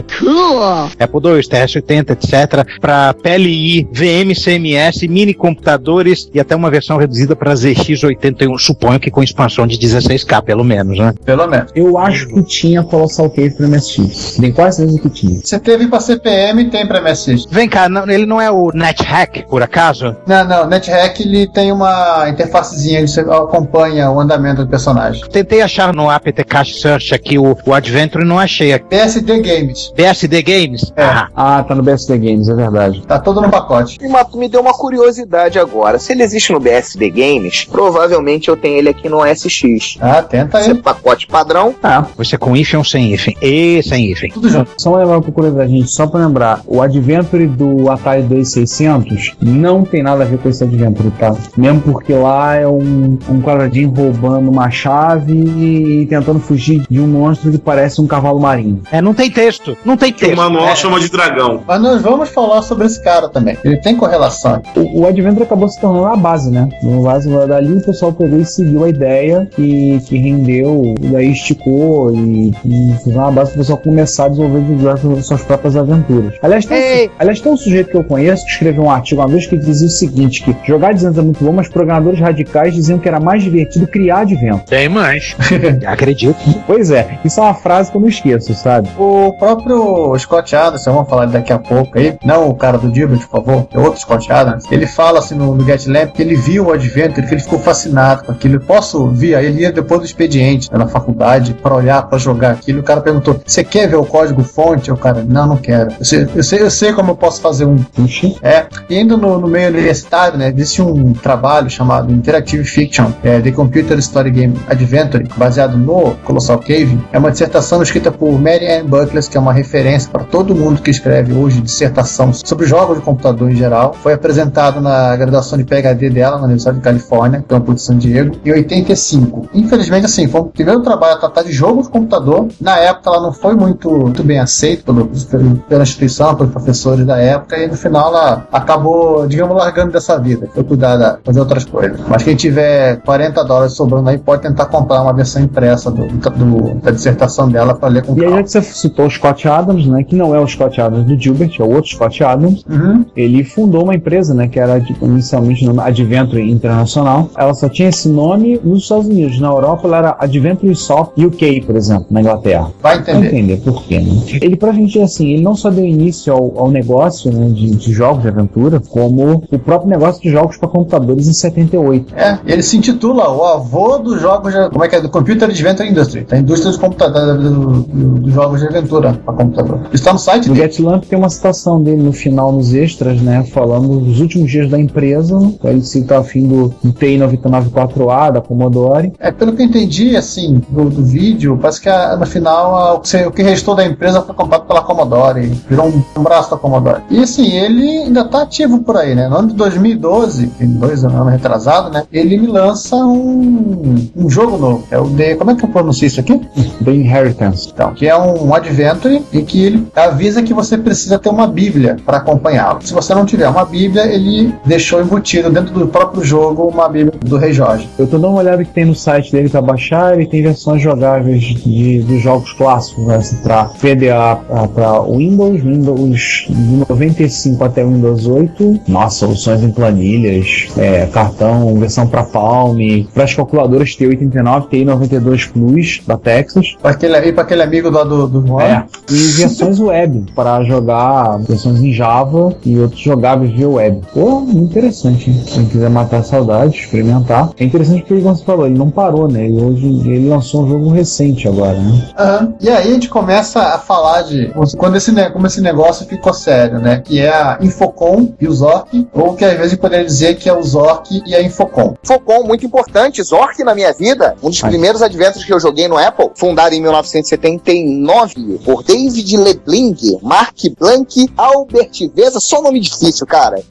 [0.97, 2.79] Apple II, TS-80, etc.
[2.79, 8.57] Para PLI, VM, CMS, mini computadores e até uma versão reduzida para ZX81.
[8.57, 11.13] Suponho que com expansão de 16K, pelo menos, né?
[11.25, 11.69] Pelo menos.
[11.75, 14.37] Eu acho que tinha Colossal Cave para MSX.
[14.39, 15.41] Tenho quase certeza que tinha.
[15.43, 17.24] Você teve pra CPM e tem pra MSX.
[17.49, 20.15] Vem cá, não- ele não é o NetHack, por acaso?
[20.27, 25.23] Não, não, NetHack ele tem uma interfacezinha que você acompanha o andamento do personagem.
[25.29, 28.77] Tentei achar no apt Cache Search aqui o, o Adventure e não achei.
[28.79, 29.91] PSD Games.
[29.95, 30.91] BSD Games?
[30.95, 31.03] É.
[31.03, 33.01] Ah, Ah, tá no BSD Games, é verdade.
[33.05, 33.97] Tá todo no pacote.
[34.01, 35.99] E uma- me deu uma curiosidade agora.
[35.99, 39.97] Se ele existe no BSD Games, provavelmente eu tenho ele aqui no SX.
[40.01, 40.77] Ah, tenta Esse é aí.
[40.81, 41.75] pacote padrão.
[41.83, 43.35] Ah, você com hífen ou sem hífen?
[43.41, 44.31] E sem hífen.
[44.31, 44.71] Tudo junto.
[44.77, 50.01] só uma um da gente, só pra lembrar, o Adventure do Atari 2600 não tem
[50.03, 51.35] nada a ver com esse Adventure, tá?
[51.57, 57.07] Mesmo porque lá é um, um quadradinho roubando uma chave e tentando fugir de um
[57.07, 58.81] monstro que parece um cavalo marinho.
[58.91, 59.77] É, não tem texto.
[59.85, 60.37] Não tem Que o texto.
[60.41, 61.61] manual É, chama de dragão.
[61.67, 63.57] Mas nós vamos falar sobre esse cara também.
[63.63, 64.61] Ele tem correlação.
[64.75, 66.69] O, o Adventure acabou se tornando a base, né?
[66.81, 71.31] No base, dali o pessoal pegou e seguiu a ideia que, que rendeu, e daí
[71.31, 75.75] esticou e, e fez uma base para o pessoal começar a desenvolver diversas suas próprias
[75.75, 76.33] aventuras.
[76.41, 77.11] Aliás tem, Ei!
[77.19, 79.87] aliás, tem um sujeito que eu conheço que escreveu um artigo uma vez que dizia
[79.87, 83.43] o seguinte: que jogar Adventure é muito bom, mas programadores radicais diziam que era mais
[83.43, 84.65] divertido criar Adventure.
[84.65, 85.35] Tem mais.
[85.85, 86.37] Acredito.
[86.65, 88.89] Pois é, isso é uma frase que eu não esqueço, sabe?
[88.97, 93.19] O próprio Scott Adams, vamos falar daqui a pouco aí, não o cara do Dilbert,
[93.27, 96.35] por favor, é outro Scott Adams, ele fala assim no, no Get Lamp que ele
[96.35, 98.55] viu o Adventure, que ele ficou fascinado com aquilo.
[98.55, 99.35] Eu posso vir?
[99.35, 102.79] Aí ele ia depois do expediente né, na faculdade pra olhar, pra jogar aquilo.
[102.79, 104.91] O cara perguntou: Você quer ver o código fonte?
[104.91, 105.93] O cara, não, não quero.
[105.99, 107.77] Eu sei, eu sei, eu sei como eu posso fazer um.
[107.77, 108.33] Puxa.
[108.41, 113.39] É, e ainda no, no meio universitário, né, existe um trabalho chamado Interactive Fiction, é,
[113.39, 116.97] The Computer Story Game Adventure, baseado no Colossal Cave.
[117.11, 120.81] É uma dissertação escrita por Mary Ann Buckless, que é uma referência para todo mundo
[120.81, 123.95] que escreve hoje dissertação sobre jogos de computador em geral.
[124.01, 128.35] Foi apresentado na graduação de PhD dela na Universidade de Califórnia, campus de San Diego,
[128.45, 129.49] em 85.
[129.53, 132.47] Infelizmente, assim, foi o primeiro trabalho a tratar de jogo de computador.
[132.59, 137.05] Na época, ela não foi muito, muito bem aceita pelo, pelo- pela instituição, pelos professores
[137.05, 140.49] da época, e no final ela acabou, digamos, largando dessa vida.
[140.53, 141.99] Foi cuidar da, fazer outras coisas.
[142.07, 146.75] Mas quem tiver 40 dólares sobrando aí, pode tentar comprar uma versão impressa do, do-
[146.81, 148.43] da dissertação dela para ler com E aí, calma.
[148.43, 150.03] que você citou o Scott Adams, né?
[150.03, 152.63] Que não é o Scott Adams do Gilbert, é o outro Scott Adams.
[152.69, 153.05] Uhum.
[153.15, 157.29] Ele fundou uma empresa, né, que era tipo, inicialmente nome Adventure Internacional.
[157.37, 159.39] Ela só tinha esse nome nos Estados Unidos.
[159.39, 162.71] Na Europa, ela era Adventure Soft UK, por exemplo, na Inglaterra.
[162.81, 163.27] Vai Vai entender.
[163.27, 164.11] entender por quê, né?
[164.41, 167.91] Ele, pra gente, assim, ele não só deu início ao, ao negócio né, de, de
[167.93, 172.13] jogos de aventura, como o próprio negócio de jogos para computadores em 78.
[172.15, 175.49] É, ele se intitula o avô dos jogos de, como é que é, do Computer
[175.49, 179.79] Adventure Industry, da indústria dos computadores, do- do- dos jogos de aventura para computador.
[179.93, 180.61] Está no site dele.
[180.61, 183.43] GetLamp tem uma citação dele no final, nos extras, né?
[183.43, 185.37] Falando dos últimos dias da empresa.
[185.63, 189.13] Ele cita a fim do, do TI 994A, da Commodore.
[189.19, 192.93] É, pelo que eu entendi, assim, do, do vídeo, parece que a- no final a-
[192.95, 196.49] o, que, o que restou da empresa foi comprado pela Commodore, virou um, um braço
[196.55, 197.01] da Commodore.
[197.09, 199.27] E assim, ele ainda tá ativo por aí, né?
[199.27, 202.03] No ano de 2012, tem dois anos retrasado, né?
[202.11, 204.83] Ele me lança um, um jogo novo.
[204.91, 205.35] É o de.
[205.35, 206.39] Como é que eu pronuncio isso aqui?
[206.83, 207.69] The Inheritance.
[207.73, 211.97] Então, que é um adventure e que ele avisa que você precisa ter uma Bíblia
[212.05, 212.79] para acompanhá-lo.
[212.81, 217.13] Se você não tiver uma Bíblia, ele deixou embutido dentro do próprio jogo uma Bíblia
[217.23, 217.89] do Rei Jorge.
[217.97, 220.81] Eu tô dando uma olhada que tem no site dele pra baixar, ele tem versões
[220.81, 223.19] jogáveis de, dos jogos clássicos, né?
[223.43, 224.39] pra PDA,
[224.73, 231.75] pra Windows, Windows de 95 até o Windows 8, nossa, soluções em planilhas, é, cartão,
[231.75, 232.77] versão para Palm,
[233.13, 236.75] para as calculadoras T89, TI92 Plus da Texas.
[236.81, 241.81] Para aquele, para aquele amigo lá do, do É, e versões web para jogar versões
[241.81, 244.01] em Java e outros jogáveis via web.
[244.13, 245.29] Pô, interessante.
[245.29, 245.43] hein?
[245.45, 247.49] Quem quiser matar a saudade, experimentar.
[247.57, 249.49] É interessante porque, como você falou, ele não parou, né?
[249.49, 252.01] E hoje ele lançou um jogo recente agora, né?
[252.17, 252.53] Aham.
[252.59, 256.79] E aí a gente começa a falar de quando esse, como esse negócio ficou sério,
[256.79, 257.01] né?
[257.03, 260.53] Que é a Infocom e o Zork, ou que às vezes poderia dizer que é
[260.53, 261.95] o Zork e a Infocom.
[262.03, 263.23] Focom, muito importante.
[263.23, 264.69] Zork na minha vida, um dos Ai.
[264.69, 271.29] primeiros adventures que eu joguei no Apple, fundado em 1979 por David Lebling, Mark Blank,
[271.37, 273.61] Albert Veza, só nome difícil, cara.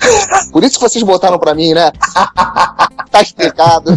[0.53, 1.93] Por isso que vocês botaram pra mim, né?
[3.11, 3.93] tá explicado.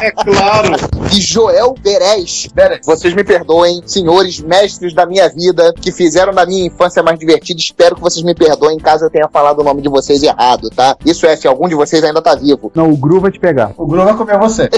[0.00, 0.74] É claro.
[1.12, 2.48] E Joel Beres.
[2.84, 7.58] Vocês me perdoem, senhores mestres da minha vida, que fizeram da minha infância mais divertida.
[7.58, 10.96] Espero que vocês me perdoem caso eu tenha falado o nome de vocês errado, tá?
[11.04, 12.70] Isso é, se algum de vocês ainda tá vivo.
[12.74, 13.72] Não, o Gru vai te pegar.
[13.76, 14.68] o Gru vai comer você.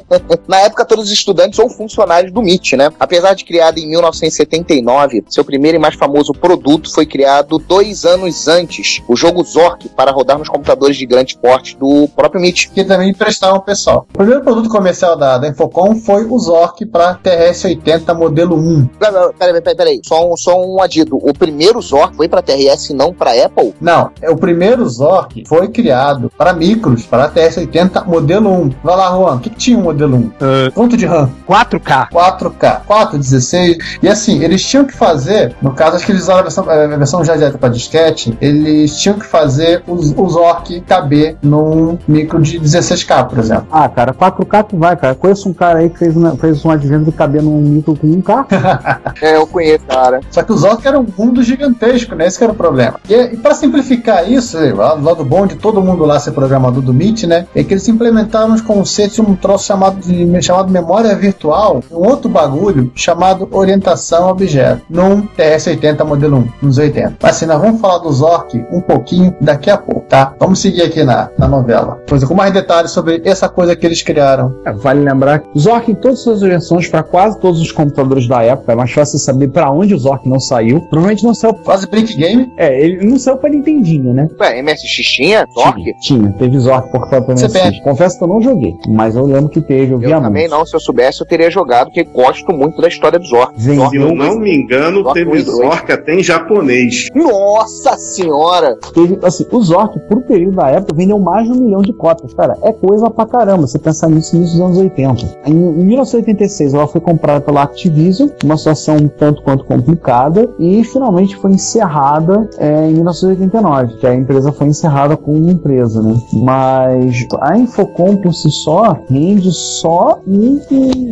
[0.46, 2.90] Na época, todos os estudantes ou funcionários do MIT, né?
[2.98, 8.48] Apesar de criado em 1979, seu primeiro e mais famoso produto foi criado dois anos
[8.48, 12.70] antes, o jogo Zork, para rodar nos computadores de grande porte do próprio MIT.
[12.70, 14.06] que também emprestaram ao pessoal.
[14.14, 18.86] O primeiro produto comercial da, da Infocom foi o Zork para TRS-80 modelo 1.
[18.98, 20.00] Peraí, peraí, peraí, peraí.
[20.04, 21.16] Só um, só um adido.
[21.16, 23.74] O primeiro Zork foi para TRS e não para Apple?
[23.80, 28.70] Não, é o primeiro Zork foi criado para micros, para TRS-80 modelo 1.
[28.82, 30.30] Vai lá, Juan, o que, que tinha o modelo 1?
[30.74, 31.30] Quanto de RAM?
[31.48, 32.08] 4K.
[32.10, 33.98] 4K, 4, 16.
[34.02, 36.96] E assim, eles tinham que fazer, no caso, acho que eles usaram a versão, a
[36.96, 42.40] versão já direta para disquete, eles tinham que fazer o, o Zork caber num micro
[42.40, 43.66] de 16K, por exemplo.
[43.70, 45.14] Ah, cara, 4K tu vai, cara.
[45.14, 48.06] Conheço um cara aí que fez, uma, fez um advento de caber num micro com
[48.08, 48.46] 1K.
[49.22, 50.20] É, eu conheço, cara.
[50.30, 52.26] Só que o Zork era um mundo gigantesco, né?
[52.26, 53.00] Esse que era o problema.
[53.08, 56.94] E, e para simplificar isso, o lado bom de todo mundo lá ser programador do
[56.94, 57.46] Meet, né?
[57.54, 62.08] É que eles implementaram uns conceitos de um troço chamado, de, chamado memória virtual, um
[62.08, 67.16] outro bagulho chamado orientação a objeto, num TS-80 modelo 1, nos 80.
[67.20, 70.34] Mas assim, nós vamos falar do Zork um pouquinho daqui a pouco, tá?
[70.38, 72.00] Vamos seguir aqui na, na novela.
[72.06, 74.54] Pois é, com mais detalhes sobre essa coisa que eles criaram.
[74.64, 77.72] É, Vale lembrar que o Zork em todas as suas versões para quase todos os
[77.72, 80.80] computadores da época, é mais fácil saber para onde o Zork não saiu.
[80.82, 81.54] Provavelmente não saiu.
[81.54, 82.35] Quase Brick Game.
[82.56, 84.28] É, ele não saiu para Nintendinho, né?
[84.40, 85.46] Ué, MSX tinha?
[85.52, 85.82] Zork?
[85.82, 86.32] Tinha, tinha.
[86.32, 87.68] Teve Zork portado CPF.
[87.68, 87.80] MSX.
[87.82, 90.50] Confesso que eu não joguei, mas eu lembro que teve, eu, Eu via também muito.
[90.50, 93.60] não, se eu soubesse, eu teria jogado, porque gosto muito da história do Zork.
[93.60, 97.08] Se Vendeu, eu não me engano, Zork teve muito, Zork até em japonês.
[97.14, 98.76] Nossa senhora!
[98.94, 102.32] teve, assim, o Zork, por período da época, vendeu mais de um milhão de cópias.
[102.34, 105.38] Cara, é coisa pra caramba, você pensar nisso no início dos anos 80.
[105.46, 110.82] Em, em 1986, ela foi comprada pela Activision, uma situação um tanto quanto complicada, e
[110.84, 112.25] finalmente foi encerrada
[112.58, 116.14] é, em 1989, que a empresa foi encerrada como empresa, né?
[116.32, 120.60] Mas a Infocom por si só rende só um,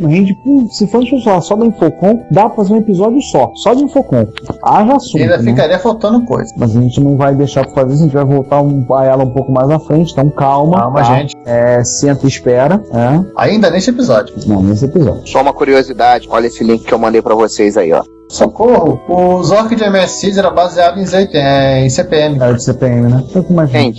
[0.06, 0.36] rende,
[0.70, 4.26] se for falar só da Infocom, dá pra fazer um episódio só, só de Infocom.
[4.62, 5.50] Haja assunto, E ainda né?
[5.50, 6.52] ficaria faltando coisa.
[6.56, 9.04] Mas a gente não vai deixar pra fazer isso, a gente vai voltar um, a
[9.04, 10.78] ela um pouco mais à frente, então calma.
[10.78, 11.14] Calma, tá?
[11.14, 11.34] gente.
[11.44, 12.82] É, senta e espera.
[12.92, 13.24] É.
[13.36, 14.34] Ainda neste episódio.
[14.46, 15.26] Não, nesse episódio.
[15.26, 18.02] Só uma curiosidade, olha esse link que eu mandei pra vocês aí, ó.
[18.28, 19.00] Socorro!
[19.08, 22.36] O Zork de MSX era baseado em, Z- é, em CPM.
[22.42, 23.24] Era de CPM, né?
[23.50, 23.98] Mais gente.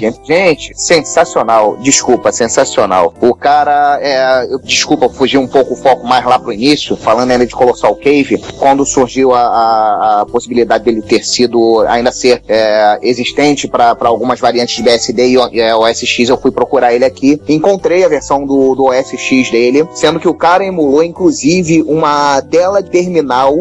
[0.76, 1.78] Sensacional.
[1.78, 3.14] Desculpa, sensacional.
[3.22, 7.32] O cara, é, eu, desculpa, fugir um pouco o foco mais lá pro início, falando
[7.32, 12.42] ainda de Colossal Cave, quando surgiu a, a- a possibilidade dele ter sido, ainda ser
[12.48, 17.06] é, existente para algumas variantes de BSD e o- é, OSX, eu fui procurar ele
[17.06, 22.42] aqui, encontrei a versão do, do OSX dele, sendo que o cara emulou, inclusive, uma
[22.42, 23.56] tela terminal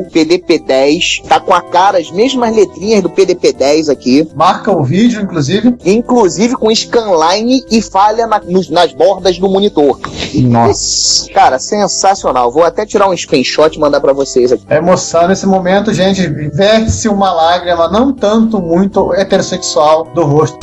[0.58, 5.74] PDP-10, tá com a cara, as mesmas letrinhas do PDP-10 aqui, Marca o vídeo, inclusive.
[5.84, 9.98] inclusive com scanline e falha na- nos- nas bordas do monitor.
[10.42, 11.30] Nossa.
[11.32, 12.50] Cara, sensacional.
[12.50, 14.64] Vou até tirar um screenshot e mandar pra vocês aqui.
[14.68, 20.58] A emoção nesse momento, gente, verte-se uma lágrima, não tanto muito heterossexual do rosto.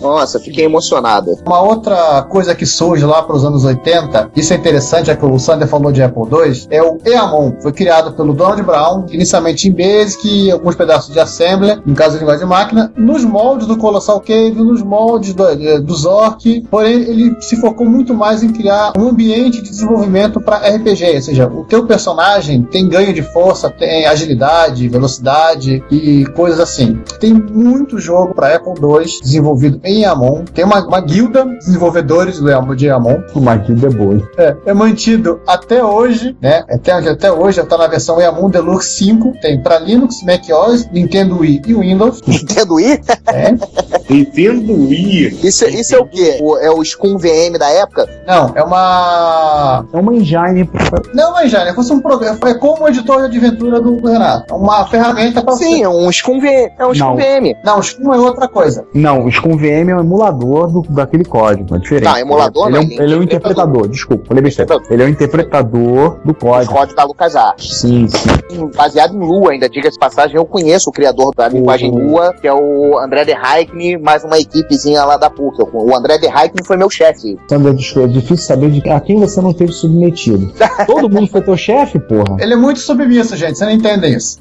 [0.00, 1.36] Nossa, fiquei emocionado.
[1.46, 5.24] Uma outra coisa que surge lá para os anos 80, isso é interessante, já que
[5.24, 7.56] o Sander falou de Apple II, é o EAMON.
[7.60, 12.18] Foi criado pelo Donald Brown, inicialmente em Basic alguns pedaços de Assembler, no caso de
[12.18, 16.94] linguagem de máquina, nos moldes do Colossal Cave, nos moldes do, eh, do Zork, porém
[17.02, 21.46] ele se focou muito mais em criar um ambiente de desenvolvimento para RPG, ou seja,
[21.46, 26.98] o teu personagem tem ganho de força, tem agilidade, velocidade e coisas assim.
[27.20, 30.44] Tem muito jogo para Apple II desenvolvido em Amon.
[30.44, 33.18] Tem uma, uma guilda de desenvolvedores do de Amon.
[33.34, 34.30] Uma guilda é boa.
[34.38, 36.64] É, é mantido até hoje, né?
[36.70, 39.34] Até, até hoje já tá na versão Eamon Deluxe 5.
[39.42, 42.22] Tem para Linux, Mac OS, Nintendo Wii e Windows.
[42.26, 43.00] Nintendo Wii?
[43.26, 43.54] É.
[44.08, 45.40] Nintendo Wii.
[45.42, 46.38] Isso, isso é o quê?
[46.40, 48.08] O- é o Scum VM da época?
[48.26, 49.84] Não, é uma.
[49.92, 50.68] É uma engine.
[51.14, 51.72] Não, mas já, né?
[51.72, 52.38] Fosse um programa.
[52.46, 54.52] É como o editor de aventura do Renato.
[54.52, 56.72] É uma ferramenta para Sim, é um Scum VM.
[56.78, 57.16] É um Scum Não.
[57.16, 57.56] VM.
[57.64, 58.84] Não, o Scum é outra coisa.
[58.94, 62.04] Não, o Scum VM é um emulador do, daquele código, é diferente.
[62.04, 63.88] Não, emulador ele, é não, um, ele é ele é um interpretador.
[63.88, 64.76] desculpa, falei besteira.
[64.90, 66.72] Ele é um interpretador do código.
[66.72, 67.80] códigos da LucasArts.
[67.80, 68.70] Sim, sim.
[68.76, 72.10] Baseado em Lua, ainda diga-se de passagem, eu conheço o criador da linguagem Uhum.
[72.10, 75.62] Lua, que é o André de Heikne, mais uma equipezinha lá da PUC.
[75.72, 77.36] O André de Heikne foi meu chefe.
[77.48, 80.52] Sandra, desculpa, é difícil saber de a quem você não teve submetido.
[80.86, 82.36] Todo mundo foi teu chefe, porra.
[82.40, 83.56] Ele é muito submisso, gente.
[83.58, 84.38] Você não entende isso.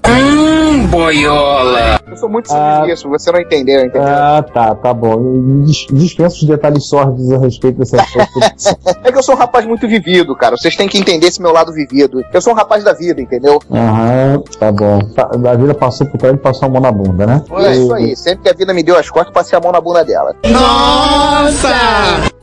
[2.10, 2.78] Eu sou muito Ah.
[2.80, 4.08] submisso, você não entendeu, entendeu?
[4.08, 5.14] Ah, tá, tá bom.
[5.14, 7.98] Eu dis- dispenso os detalhes sórdidos a respeito dessa
[8.34, 8.78] posição.
[9.04, 10.56] É que eu sou um rapaz muito vivido, cara.
[10.58, 12.22] Vocês têm que entender esse meu lado vivido.
[12.34, 13.60] Eu sou um rapaz da vida, entendeu?
[13.72, 15.00] Aham, tá bom.
[15.16, 17.42] Tá, a vida passou por trás e passou a mão na bunda, né?
[17.58, 18.16] É isso aí.
[18.16, 20.36] Sempre que a vida me deu as costas, eu passei a mão na bunda dela.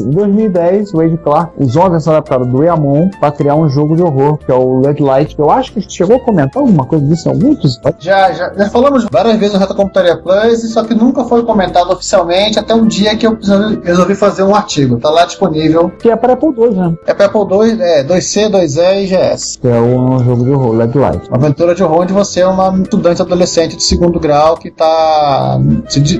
[0.00, 3.94] Em 2010, o Wade Clark usou uma versão adaptada do Eamon para criar um jogo
[3.96, 6.84] de horror, que é o Red Light, que eu acho que chegou a comentar alguma
[6.84, 7.94] coisa disso em algum episódio.
[8.00, 11.90] Já, já, já falamos várias vezes no Reta Computaria Plus, só que nunca foi comentado
[11.92, 13.38] oficialmente até um dia que eu
[13.82, 14.98] resolvi- fazer um artigo.
[14.98, 15.90] Tá lá disponível.
[15.98, 16.94] Que é para Apple II, né?
[17.06, 19.56] É para Apple 2, é, 2C, 2E e GS.
[19.60, 21.28] Que é um jogo de horror, Red Light.
[21.28, 25.58] Uma aventura de horror onde você é uma estudante adolescente de segundo grau que tá.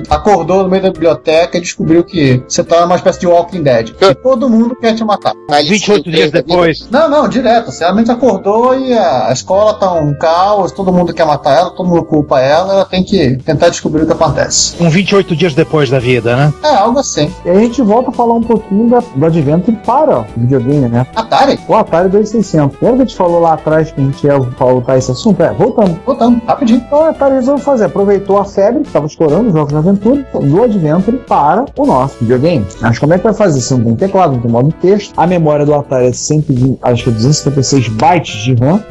[0.09, 3.89] acordou no meio da biblioteca e descobriu que você tá numa espécie de Walking Dead.
[4.01, 5.33] E todo mundo quer te matar.
[5.49, 6.87] Aí, 28 sim, dias depois.
[6.89, 7.71] Não, não, direto.
[7.71, 11.69] Você realmente acordou e a, a escola tá um caos, todo mundo quer matar ela,
[11.71, 14.75] todo mundo culpa ela, ela tem que tentar descobrir o que acontece.
[14.79, 16.53] Um 28 dias depois da vida, né?
[16.63, 17.31] É, algo assim.
[17.45, 20.87] E aí a gente volta a falar um pouquinho da, do Adventure para o videogame,
[20.87, 21.05] né?
[21.15, 22.77] Atari, O Atari 2600.
[22.81, 25.41] Lembra que a gente falou lá atrás que a gente ia voltar esse assunto?
[25.41, 25.97] É, voltamos.
[26.05, 26.83] voltando, rapidinho.
[26.85, 30.25] Então a Atari resolveu fazer, aproveitou a febre que estava estourando os jogos de aventura
[30.33, 32.65] do Adventure para o nosso videogame.
[32.81, 33.61] Mas como é que vai fazer?
[33.61, 35.13] Você não tem teclado, não tem modo texto.
[35.17, 38.83] A memória do Atari é 120, acho que é 256 bytes de RAM.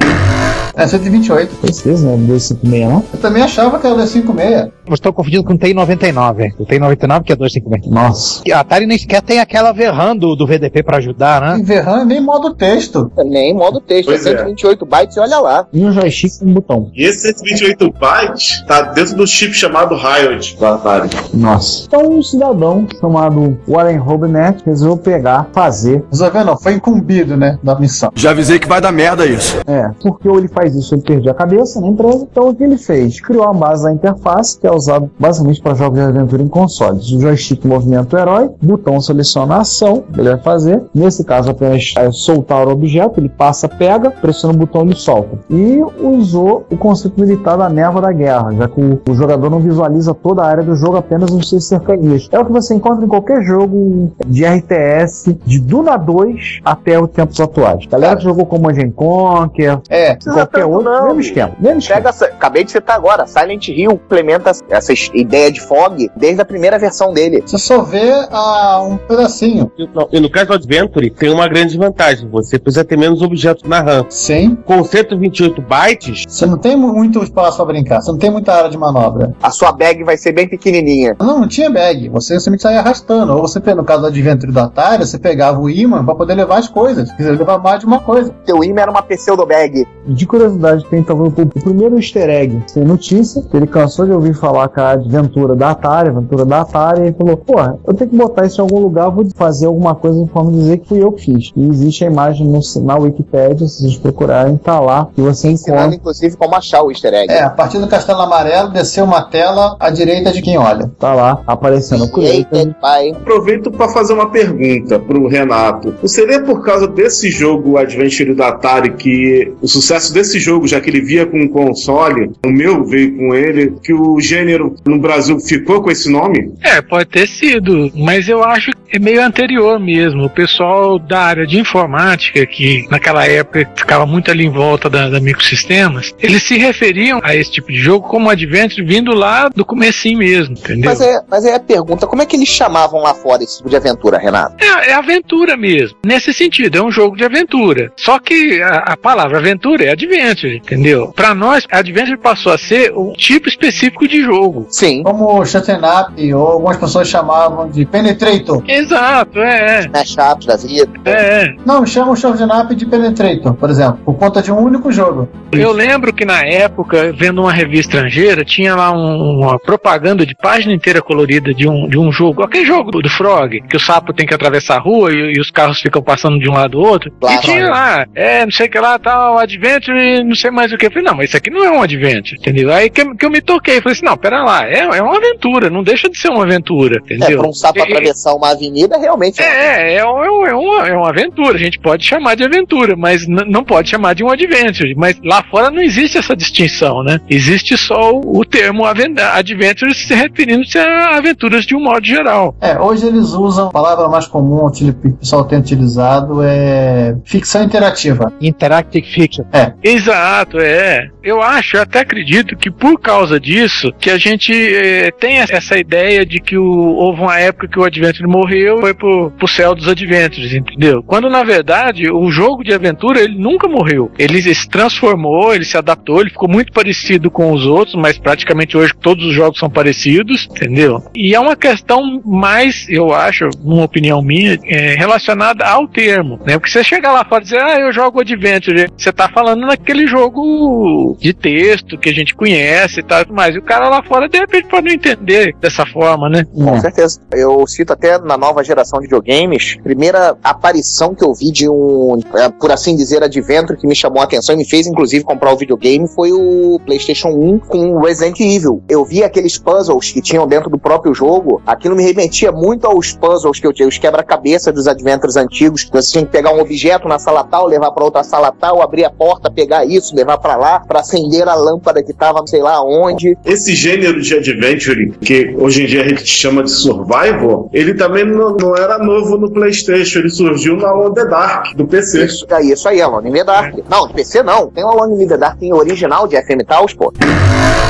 [0.74, 1.56] É 128.
[1.56, 2.16] Tem certeza, né?
[2.26, 3.04] 256 não?
[3.12, 4.70] Eu também achava que era 256.
[4.84, 6.54] Vocês estão confundindo com o TI-99.
[6.58, 7.94] O TI-99 que é 256.
[7.94, 8.42] Nossa.
[8.44, 11.58] E A Atari nem sequer tem aquela VRAM do, do VDP pra ajudar, né?
[11.60, 13.10] E VRAM nem modo texto.
[13.24, 14.38] Nem modo texto, Pois é é.
[14.38, 15.66] 128 bytes e olha lá.
[15.72, 16.90] E um joystick com um botão.
[16.94, 21.10] E esse 128 bytes tá dentro do chip chamado Riot da Atari.
[21.34, 21.84] Nossa.
[21.86, 26.02] Então um cidadão chamado Warren Robinett resolveu pegar, fazer.
[26.10, 28.10] Resolveu não, foi incumbido, né, da missão.
[28.14, 29.58] Já avisei que vai dar merda isso.
[29.66, 32.26] É, porque ou ele faz isso, ele perde a cabeça na empresa.
[32.30, 33.20] Então o que ele fez?
[33.20, 37.10] Criou a base da interface, que é usado basicamente para jogos de aventura em consoles.
[37.12, 40.82] O joystick movimenta o herói, botão seleciona a ação que ele vai fazer.
[40.94, 45.38] Nesse caso, apenas é, soltar o objeto, ele passa, pega, pressiona o botão e solta.
[45.48, 49.60] E usou o conceito militar da névoa da guerra, já que o, o jogador não
[49.60, 52.28] visualiza toda a área do jogo, apenas os seus cercanias.
[52.30, 57.10] É o que você encontra em qualquer jogo de RTS, de Duna 2 até os
[57.10, 57.86] tempos atuais.
[57.86, 61.06] Galera que jogou Command and Conquer, É, Precisa qualquer tanto outro, não.
[61.08, 61.52] mesmo esquema.
[61.58, 61.96] Mesmo esquema.
[62.00, 66.44] Pega essa, acabei de citar agora, Silent Hill implementa essa ideia de fog desde a
[66.44, 67.42] primeira versão dele.
[67.44, 69.70] você só vê ah, um pedacinho.
[70.12, 72.28] E no caso do Adventure, tem uma grande vantagem.
[72.30, 74.06] Você precisa ter menos objetos na RAM.
[74.08, 74.56] Sim.
[74.64, 78.52] Com 128 bytes, Você não tem mu- muito espaço pra brincar, você não tem muita
[78.52, 79.32] área de manobra.
[79.42, 81.16] A sua bag vai ser bem pequenininha.
[81.20, 82.08] Não, não tinha bag.
[82.08, 83.32] Você simplesmente saía arrastando.
[83.34, 86.58] Ou você, no caso do Adventure do Atari, você pegava o imã pra poder levar
[86.58, 87.10] as coisas.
[87.12, 88.30] Quer dizer, levar mais de uma coisa.
[88.44, 89.86] Teu imã era uma pseudo bag.
[90.06, 94.34] De curiosidade, tem talvez o primeiro easter egg sem notícia, que ele cansou de ouvir
[94.34, 97.94] falar com a aventura da Atari, a aventura da Atari, e ele falou, porra, eu
[97.94, 100.78] tenho que botar isso em algum lugar, vou fazer alguma coisa de forma de dizer
[100.78, 101.52] que fui eu que fiz.
[101.54, 105.80] E existe a imagem no, na Wikipedia, se vocês procurarem, tá lá, que você Ensinando,
[105.80, 107.32] encontra, inclusive, como achar o easter egg.
[107.32, 110.90] É, a partir do Castelo Amarelo, desceu uma tela à direita de quem olha.
[110.98, 112.08] tá lá, aparecendo.
[112.10, 113.16] Created by...
[113.16, 115.94] Aproveito para fazer uma pergunta pro Renato.
[116.08, 120.80] Seria por causa desse jogo Adventure da Atari que o sucesso desse desse jogo, já
[120.80, 124.98] que ele via com o console, o meu veio com ele, que o gênero no
[124.98, 126.52] Brasil ficou com esse nome?
[126.62, 130.24] É, pode ter sido, mas eu acho que é meio anterior mesmo.
[130.24, 135.08] O pessoal da área de informática, que naquela época ficava muito ali em volta da,
[135.08, 139.64] da microsistemas, eles se referiam a esse tipo de jogo como Adventure vindo lá do
[139.64, 140.90] comecinho mesmo, entendeu?
[140.90, 143.68] Mas é, mas é a pergunta, como é que eles chamavam lá fora esse tipo
[143.68, 144.56] de aventura, Renato?
[144.62, 145.96] É, é aventura mesmo.
[146.04, 147.92] Nesse sentido, é um jogo de aventura.
[147.96, 151.12] Só que a, a palavra aventura é adventure, entendeu?
[151.14, 154.66] Pra nós, adventure passou a ser um tipo específico de jogo.
[154.70, 155.02] Sim.
[155.02, 158.62] Como Shutting Up, ou algumas pessoas chamavam de Penetrator.
[158.66, 159.88] Exato, é.
[159.88, 160.90] Mashups da vida.
[161.04, 161.54] É.
[161.64, 165.28] Não, chamam Shutting Up de Penetrator, por exemplo, por conta de um único jogo.
[165.52, 170.34] Eu lembro que na época, vendo uma revista estrangeira, tinha lá um- uma propaganda de
[170.34, 174.12] página inteira colorida de um, de um jogo, aquele jogo do Frog, que o sapo
[174.12, 176.84] tem que atravessar a rua e, e os carros ficam passando de um lado ao
[176.84, 177.10] outro.
[177.20, 177.36] Claro.
[177.36, 180.76] e tinha lá, é, não sei o que lá, tal, Adventure não sei mais o
[180.78, 180.86] que.
[180.86, 182.72] Eu falei, não, mas isso aqui não é um Adventure, entendeu?
[182.72, 185.70] Aí que, que eu me toquei, falei assim, não, pera lá, é, é uma aventura,
[185.70, 187.38] não deixa de ser uma aventura, É, entendeu?
[187.40, 190.96] pra um sapo E- atravessar uma avenida, realmente é, é, é, um- é uma, é
[190.96, 191.54] uma aventura.
[191.56, 194.94] A gente pode chamar de aventura, mas não pode chamar de um adventure.
[194.96, 197.20] Mas lá fora não existe essa distinção, né?
[197.28, 202.54] Existe só o, o termo adventure se referindo-se a aventuras de um modo geral.
[202.60, 207.62] É, hoje eles usam a palavra mais comum que o pessoal tem utilizado é ficção
[207.62, 208.32] interativa.
[208.40, 209.44] Interactive Fiction.
[209.52, 209.72] É.
[210.00, 211.10] Exato, é.
[211.22, 215.78] Eu acho, eu até acredito que por causa disso, que a gente eh, tem essa
[215.78, 216.64] ideia de que o-
[216.96, 221.02] houve uma época que o Adventure morreu e foi pro, pro céu dos Adventures, entendeu?
[221.02, 224.10] Quando na verdade o jogo de aventura ele nunca morreu.
[224.18, 228.76] Ele se transformou, ele se adaptou, ele ficou muito parecido com os outros, mas praticamente
[228.76, 231.02] hoje todos os jogos são parecidos, entendeu?
[231.14, 236.54] E é uma questão mais, eu acho, uma opinião minha, é, relacionada ao termo, né?
[236.58, 241.16] Porque você chega lá e dizer, ah, eu jogo Adventure, você tá falando naquele jogo
[241.18, 244.68] de texto que a gente conhece e tal, mas o cara lá fora de repente
[244.68, 246.44] pode não entender dessa forma, né?
[246.52, 247.20] Com certeza.
[247.32, 252.18] Eu cito até na nova geração de videogames, primeira aparição que eu vi de um,
[252.34, 255.52] é, por assim dizer, adventure que me chamou a atenção e me fez inclusive comprar
[255.52, 258.82] o videogame foi o PlayStation 1 com o Resident Evil.
[258.88, 263.12] Eu vi aqueles puzzles que tinham dentro do próprio jogo, aquilo me remetia muito aos
[263.12, 266.60] puzzles que eu tinha, os quebra-cabeça dos adventures antigos, que você tinha que pegar um
[266.60, 270.38] objeto na sala tal, levar pra outra sala tal, abrir a porta, pegar isso, levar
[270.38, 273.36] pra lá, pra acender a lâmpada que tava não sei lá onde.
[273.44, 278.24] Esse gênero de adventure, que hoje em dia a gente chama de survival, ele também
[278.24, 282.24] não, não era novo no PlayStation, ele surgiu na Alone in the Dark, do PC.
[282.24, 283.74] Isso aí, isso aí, Alone in the Dark.
[283.88, 284.68] Não, de PC não.
[284.68, 287.12] Tem o Alone in the Dark em original de FM Taos, pô.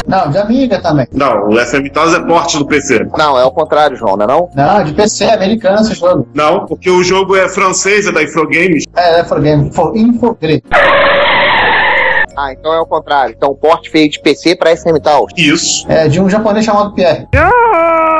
[0.07, 1.07] Não, de Amiga também.
[1.13, 3.07] Não, o FM Taos é porte do PC.
[3.17, 4.51] Não, é o contrário, João, não é não?
[4.55, 6.27] Não, de PC, americano esse jogo.
[6.35, 8.85] Não, porque o jogo é francês, é da Infogames.
[8.97, 10.63] É, é for game, for Infogrid.
[12.43, 13.35] Ah, então é o contrário.
[13.37, 15.31] Então o porte feio de PC pra FM Taos.
[15.37, 15.85] Isso.
[15.91, 17.27] É de um japonês chamado Pierre.
[17.35, 18.20] Ah,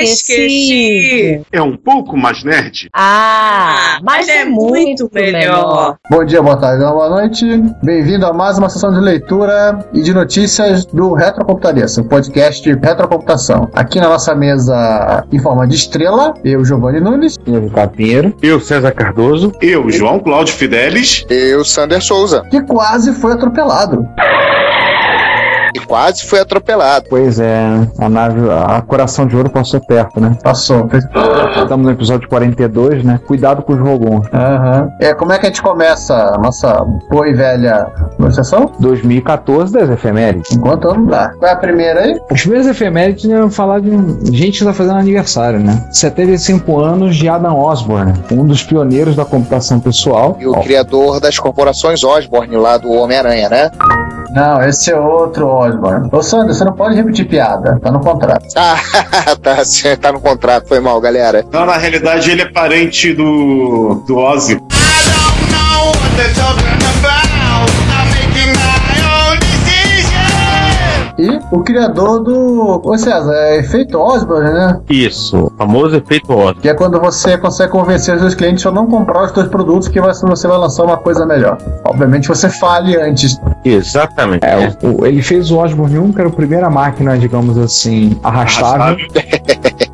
[0.00, 1.42] Esqueci.
[1.52, 2.88] É um pouco mais nerd?
[2.94, 5.96] Ah, mas é muito melhor.
[6.10, 7.44] Bom dia, boa tarde, boa noite.
[7.82, 12.72] Bem-vindo a mais uma sessão de leitura e de notícias do Retrocomputaria, seu podcast de
[12.78, 13.68] retrocomputação.
[13.74, 17.36] Aqui na nossa mesa, em forma de estrela, eu, Giovanni Nunes.
[17.46, 18.34] Eu, Ricardo Pinheiro.
[18.42, 19.52] Eu, César Cardoso.
[19.60, 21.24] Eu, João Cláudio Fidelis.
[21.28, 22.42] Eu, Sander Souza.
[22.50, 24.08] Que quase foi atropelado.
[25.74, 27.06] E quase foi atropelado.
[27.08, 27.66] Pois é,
[27.98, 30.36] a nave, a Coração de Ouro passou perto, né?
[30.42, 30.88] Passou.
[31.56, 33.20] Estamos no episódio 42, né?
[33.26, 34.26] Cuidado com os Rogons.
[34.32, 34.90] Aham.
[35.00, 37.86] É, como é que a gente começa a nossa boa e velha
[38.32, 38.70] sessão?
[38.80, 40.52] 2014 das efemérides.
[40.52, 41.30] Enquanto não dá.
[41.38, 42.20] Qual é a primeira aí?
[42.30, 43.90] As primeiras efemérides iam falar de
[44.36, 45.88] gente que está fazendo aniversário, né?
[45.90, 50.36] 75 anos de Adam Osborne, um dos pioneiros da computação pessoal.
[50.38, 53.70] E o criador das corporações Osborne lá do Homem-Aranha, né?
[54.34, 56.08] Não, esse é outro Osborne.
[56.12, 58.46] Ô Sandro, você não pode repetir piada, tá no contrato.
[59.24, 61.44] Ah, tá, sim, tá no contrato, foi mal, galera.
[61.52, 64.54] Não, na realidade ele é parente do, do Ozzy.
[64.54, 64.58] E
[71.52, 72.80] o criador do.
[72.84, 74.80] Ô César, é efeito Osborne, né?
[74.90, 76.60] Isso, o famoso efeito Osborne.
[76.60, 79.88] Que é quando você consegue convencer os seus clientes a não comprar os seus produtos,
[79.88, 81.58] que vai- você vai lançar uma coisa melhor.
[81.84, 83.38] Obviamente você fale antes.
[83.64, 84.44] Exatamente.
[84.44, 88.96] É, o- ele fez o Osborne 1, que era a primeira máquina, digamos assim, arrastável.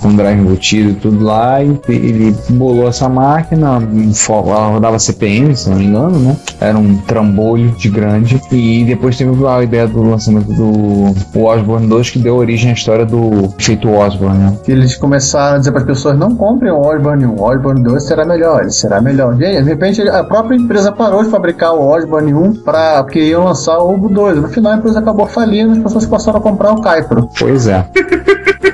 [0.01, 3.83] com drive embutido e tudo lá, e ele bolou essa máquina,
[4.29, 6.37] ela rodava CPM, se não me engano, né?
[6.61, 11.13] Era um trambolho de grande, e depois teve a ideia do lançamento do
[11.49, 14.59] Osborne 2, que deu origem à história do efeito Osborne, né?
[14.65, 17.83] Que eles começaram a dizer para as pessoas: não comprem o Osborne 1, o Osborne
[17.83, 19.41] 2 será melhor, ele será melhor.
[19.41, 23.21] E aí, de repente, a própria empresa parou de fabricar o Osborne 1 pra, porque
[23.21, 24.43] iam lançar o Obo 2.
[24.43, 27.29] No final, a empresa acabou falindo e as pessoas passaram a comprar o Caipro.
[27.39, 27.85] Pois é.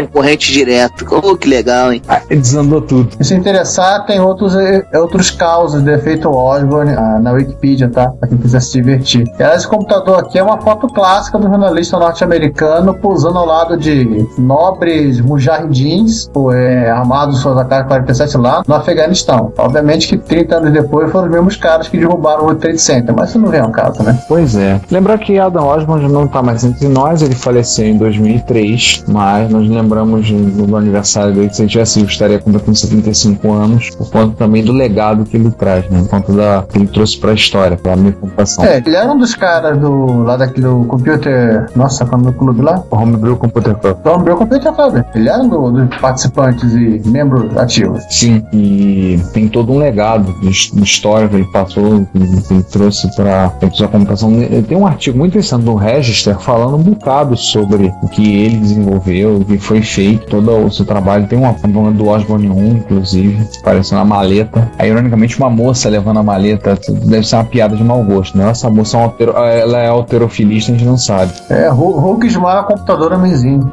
[0.00, 1.04] Concorrente direto.
[1.10, 2.02] Oh, que legal, hein?
[2.28, 3.10] Desandou tudo.
[3.20, 8.08] Se interessar, tem outros, eh, outros causos de efeito Osborne ah, na Wikipedia, tá?
[8.08, 9.24] Pra quem quiser se divertir.
[9.38, 14.26] E, esse computador aqui é uma foto clássica do jornalista norte-americano posando ao lado de
[14.38, 19.52] nobres mujahidins, é, armados suas AK-47 lá no Afeganistão.
[19.58, 23.30] Obviamente que 30 anos depois foram os mesmos caras que derrubaram o Trade Center, mas
[23.30, 24.18] isso não vem ao caso, né?
[24.26, 24.80] Pois é.
[24.90, 29.62] Lembrar que Adam Osborne não está mais entre nós, ele faleceu em 2003, mas nós
[29.68, 34.10] lembramos do, do aniversário dele, que se ele tivesse vivo, estaria completando 75 anos, por
[34.10, 36.00] conta também do legado que ele traz, né?
[36.00, 38.64] Por conta da que ele trouxe para a história, para a minha computação.
[38.64, 41.66] É, ele era um dos caras do, lá daquele do Computer.
[41.74, 42.82] Nossa, qual é o do clube lá?
[42.90, 43.96] Homebrew Computer Club.
[44.02, 45.04] Do Homebrew Computer Club.
[45.14, 48.02] Ele era um do- dos participantes e membros ativos.
[48.10, 52.54] Sim, e tem todo um legado de, de história que ele passou, que ele, que
[52.54, 54.30] ele trouxe para a computação.
[54.68, 59.36] Tem um artigo muito interessante do Register falando um bocado sobre o que ele desenvolveu,
[59.36, 61.26] o que foi feito, todo o seu trabalho.
[61.26, 64.68] Tem uma uma do Osborne 1, inclusive, parecendo uma maleta.
[64.78, 68.50] Aí, ironicamente, uma moça levando a maleta deve ser uma piada de mau gosto, né?
[68.50, 71.32] Essa moça é uma altero- ela é alterofilista, a gente não sabe.
[71.48, 73.72] É, Hu- Hulk esmaga computador homenzinho.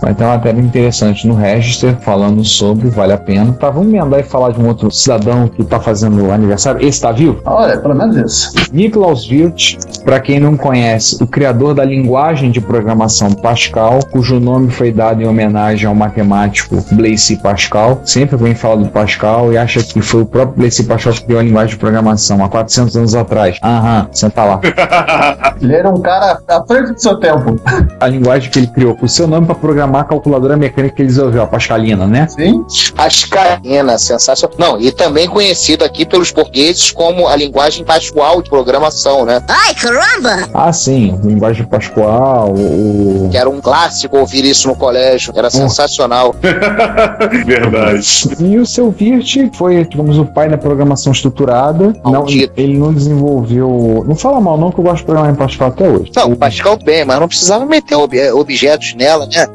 [0.00, 3.52] Vai ter uma matéria interessante no Register falando sobre, vale a pena.
[3.54, 6.84] Tá, vamos emendar e falar de um outro cidadão que tá fazendo aniversário.
[6.86, 7.40] Esse tá vivo?
[7.44, 8.52] Olha, pelo menos isso.
[8.72, 14.70] Niklaus Wirth, para quem não conhece, o criador da linguagem de programação Pascal, cujo nome
[14.70, 18.00] foi dado em homenagem ao matemático Blaise Pascal.
[18.04, 21.40] Sempre alguém fala do Pascal e acha que foi o próprio Blaise Pascal que criou
[21.40, 23.58] a linguagem de programação há 400 anos atrás.
[23.62, 24.60] Aham, senta lá.
[25.60, 27.60] Ele era um cara à frente do seu tempo.
[27.98, 31.02] A linguagem que ele criou com o seu nome para programar a calculadora mecânica que
[31.02, 32.28] ele desenvolveu, a Pascalina, né?
[32.28, 32.64] Sim.
[32.94, 34.56] Pascalina, sensacional.
[34.58, 39.42] Não, e também conhecido aqui pelos portugueses como a linguagem Pascual de programação, né?
[39.48, 40.48] Ai, caramba!
[40.54, 43.28] Ah, sim, linguagem Pascual, o.
[43.30, 43.77] Que era um clássico
[44.10, 45.32] ouvir isso no colégio.
[45.36, 46.34] Era sensacional.
[47.44, 48.28] Verdade.
[48.40, 51.92] E o seu Virt foi, digamos, o pai da programação estruturada.
[52.04, 52.26] Não,
[52.56, 54.04] ele não desenvolveu.
[54.06, 56.10] Não fala mal, não, que eu gosto de programar em Pascal até hoje.
[56.14, 59.46] Não, o Pascal bem, mas não precisava meter ob- objetos nela, né?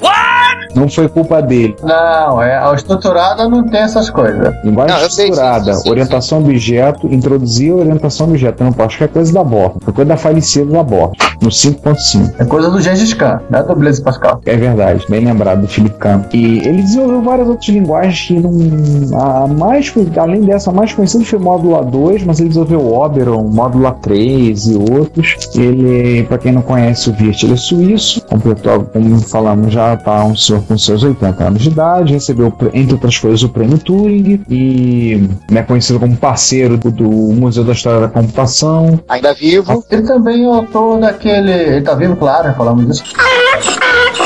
[0.76, 1.76] Não foi culpa dele.
[1.84, 4.54] Não, é, a estruturada não tem essas coisas.
[4.64, 8.32] Linguagem Não, eu sei, estruturada, sim, sim, sim, orientação do objeto, introduzir a orientação do
[8.34, 8.64] objeto.
[8.64, 9.76] Não pode, que é coisa da borda.
[9.84, 11.14] Foi coisa da falecida da borda.
[11.42, 12.34] No 5.5.
[12.40, 14.42] É coisa do Gengis Khan, não é do Blaise Pascal.
[14.46, 16.24] É verdade, bem lembrado do Philip Kahn.
[16.34, 19.20] E ele desenvolveu várias outras linguagens que não.
[19.20, 23.02] A mais, além dessa, a mais conhecida foi o módulo A2, mas ele desenvolveu o
[23.02, 25.38] Oberon, o módulo A3 e outros.
[25.56, 30.24] Ele, para quem não conhece o Virt, ele é suíço, completou, como falamos, já está
[30.24, 34.44] um senhor com seus 80 anos de idade, recebeu, entre outras coisas, o prêmio Turing
[34.50, 39.00] e é conhecido como parceiro do, do Museu da História da Computação.
[39.08, 39.84] Ainda vivo.
[39.90, 41.52] Ele também é autor daquele.
[41.52, 43.04] Ele tá vivo, claro, falamos disso.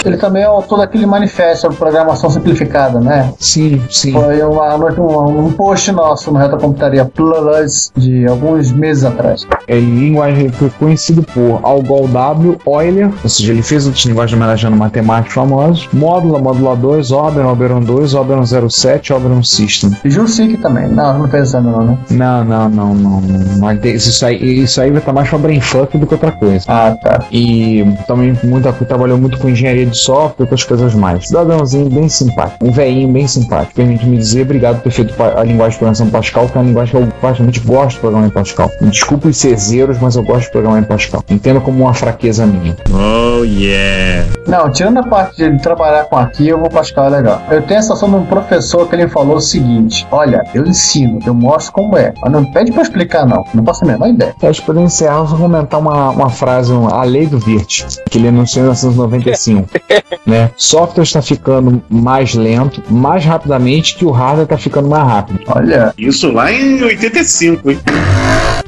[0.05, 3.31] Ele também é autor daquele manifesto sobre programação simplificada, né?
[3.39, 4.11] Sim, sim.
[4.11, 9.45] Foi uma, um, um post nosso no Reta Computaria Plus de alguns meses atrás.
[9.67, 14.77] É linguagem foi conhecido por Algol W, Euler, ou seja, ele fez outras linguagens homenageando
[14.77, 19.91] matemáticos famosos, Módula, Módula 2, Oberon, Oberon 2, Oberon 07, Oberon System.
[20.03, 20.87] E Jursik também.
[20.87, 21.97] Não, não essa não, né?
[22.09, 23.21] Não, não, não, não.
[23.21, 23.73] não.
[23.83, 26.65] Isso, aí, isso aí vai estar mais pra brainfuck do que outra coisa.
[26.67, 27.25] Ah, tá.
[27.31, 31.27] E também muita, trabalhou muito com engenharia de software e outras coisas mais.
[31.27, 32.65] Cidadãozinho bem simpático.
[32.65, 33.75] Um velhinho bem simpático.
[33.75, 36.67] Permite me dizer obrigado por ter feito a linguagem de programação Pascal, que é uma
[36.67, 38.71] linguagem que eu particularmente gosto de programar em Pascal.
[38.81, 41.23] Me desculpe os ceseiros, mas eu gosto de programar em Pascal.
[41.29, 42.75] Entendo como uma fraqueza minha.
[42.91, 44.27] Oh, yeah.
[44.47, 47.41] Não, tirando a parte de trabalhar com arquivo, o Pascal é legal.
[47.49, 51.19] Eu tenho a sensação de um professor que ele falou o seguinte: Olha, eu ensino,
[51.25, 52.13] eu mostro como é.
[52.21, 53.43] Mas não pede pra explicar, não.
[53.53, 54.33] Não posso a menor ideia.
[54.41, 58.29] Acho que para encerrar, vou comentar uma, uma frase, a lei do Virt, que ele
[58.29, 59.66] anunciou em 1995.
[60.25, 60.51] né?
[60.55, 65.39] Software está ficando mais lento, mais rapidamente que o hardware está ficando mais rápido.
[65.47, 65.93] Olha.
[65.97, 67.79] Isso lá em 85, hein?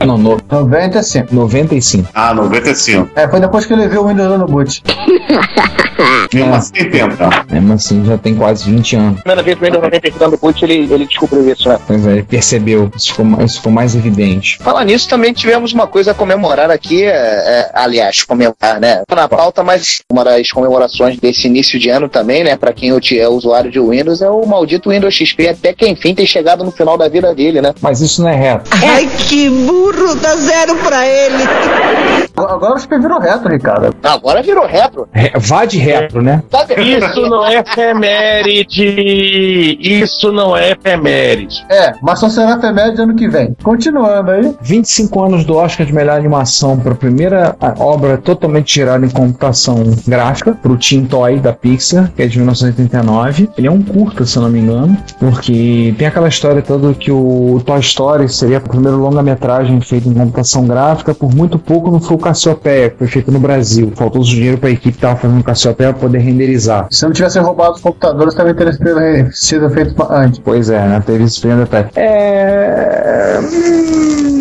[0.05, 1.35] Não, no, 95.
[1.35, 2.09] 95.
[2.13, 3.09] Ah, 95.
[3.15, 4.81] É, foi depois que ele viu o Windows no boot.
[6.33, 7.45] Mesmo assim tem tempo, tá?
[7.51, 9.21] Mesmo assim, já tem quase 20 anos.
[9.21, 11.79] Primeira vez que o Windows 95 no boot, ele, ele descobriu isso, né?
[11.85, 12.91] Pois é, ele percebeu.
[12.95, 14.57] Isso ficou, isso ficou mais evidente.
[14.59, 19.03] Falar nisso, também tivemos uma coisa a comemorar aqui, é, é, aliás, comemorar, né?
[19.13, 20.88] Na pauta, mas uma das comemorações
[21.21, 22.55] desse início de ano também, né?
[22.55, 26.25] Pra quem é usuário de Windows, é o maldito Windows XP, até que enfim tem
[26.25, 27.73] chegado no final da vida dele, né?
[27.81, 28.69] Mas isso não é reto.
[28.71, 30.15] Ai, que burro!
[30.15, 32.28] Dá zero pra ele!
[32.47, 33.95] Agora o XP virou retro, Ricardo.
[34.03, 35.07] Agora virou retro.
[35.11, 36.43] Re vá de retro, né?
[36.77, 39.77] Isso não é efeméride!
[39.79, 41.65] Isso não é efeméride.
[41.69, 43.55] É, mas só será efeméride ano que vem.
[43.63, 44.55] Continuando aí.
[44.61, 49.83] 25 anos do Oscar de melhor animação para a primeira obra totalmente gerada em computação
[50.07, 53.49] gráfica, para o Team Toy da Pixar, que é de 1989.
[53.57, 57.11] Ele é um curta, se eu não me engano, porque tem aquela história toda que
[57.11, 61.99] o Toy Story seria a primeira longa-metragem feita em computação gráfica, por muito pouco não
[61.99, 63.91] foi o Cassiopeia, que foi feito no Brasil.
[63.95, 66.87] Faltou dinheiro para a equipe que estava fazendo Cassiopeia poder renderizar.
[66.91, 68.73] Se não tivessem roubado os computadores, também teria
[69.31, 70.39] sido feito antes.
[70.39, 71.03] Pois é, né?
[71.05, 71.89] Teve esse pequeno detalhe.
[71.95, 73.39] É.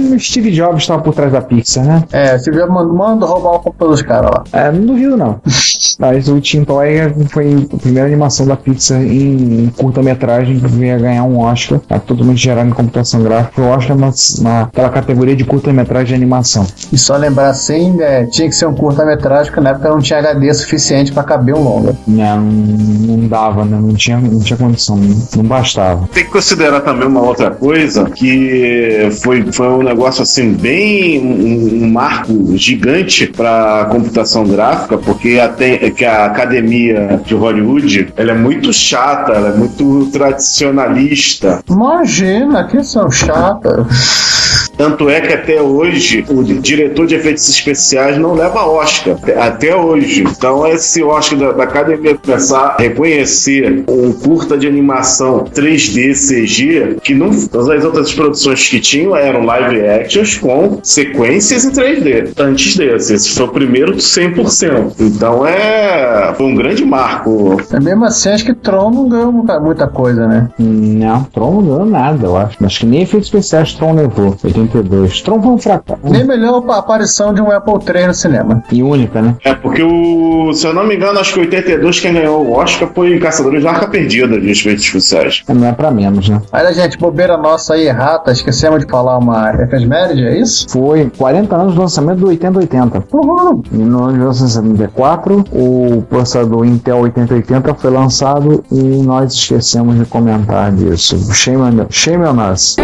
[0.09, 2.05] Hum, Steve Jobs estava por trás da Pixar, né?
[2.13, 4.45] É, Steve Jobs manda, manda roubar o computador dos caras lá.
[4.53, 5.41] É, não duvido não.
[5.99, 11.25] Mas o Tim Toy foi a primeira animação da Pixar em curta-metragem que veio ganhar
[11.25, 11.79] um Oscar.
[11.81, 13.61] Tá totalmente gerado em computação gráfica.
[13.61, 16.67] O Oscar na, naquela categoria de curta-metragem de animação.
[16.93, 20.19] E só lembrar assim, né, tinha que ser um curta-metragem, porque na época não tinha
[20.21, 21.97] HD suficiente para caber um longa.
[22.07, 23.79] Não, não dava, né?
[23.81, 26.09] Não tinha, não tinha condição, não, não bastava.
[26.13, 31.85] Tem que considerar também uma outra coisa, que foi, foi um negócio assim, bem um,
[31.85, 38.35] um marco gigante para computação gráfica, porque até que a academia de Hollywood ela é
[38.35, 41.61] muito chata, ela é muito tradicionalista.
[41.69, 44.38] Imagina, que são chatas.
[44.79, 50.23] Tanto é que até hoje o diretor de efeitos especiais não leva Oscar, até hoje.
[50.23, 56.97] Então, esse Oscar da, da academia começar a reconhecer um curta de animação 3D CG,
[57.03, 62.33] que não, todas as outras produções que tinham eram live actions com sequências em 3D.
[62.39, 64.93] Antes desse, esse foi o primeiro 100%.
[65.01, 67.57] Então, é foi um grande marco.
[67.73, 70.49] É mesmo assim, acho que Tron não ganhou muita coisa, né?
[70.57, 72.65] Não, Tron não ganhou nada, eu acho.
[72.65, 74.37] Acho que nem efeitos especiais Tron levou.
[74.69, 75.23] 92.
[75.23, 76.01] Trovão fracasso.
[76.05, 78.63] Nem melhor a aparição de um Apple III no cinema.
[78.71, 79.37] E única, né?
[79.45, 80.53] É, porque o.
[80.53, 83.71] Se eu não me engano, acho que 82 quem ganhou o Oscar foi Caçadores da
[83.71, 85.43] Arca Perdida de efeitos especiais.
[85.49, 86.41] É, não é pra menos, né?
[86.53, 90.67] Olha, gente, bobeira nossa aí, errata, esquecemos de falar uma efeméride, é isso?
[90.69, 93.05] Foi 40 anos do lançamento do 8080.
[93.13, 93.61] Uhum.
[93.61, 101.17] de 1974, o processador Intel 8080 foi lançado e nós esquecemos de comentar disso.
[101.33, 102.77] Shame on, shame on us.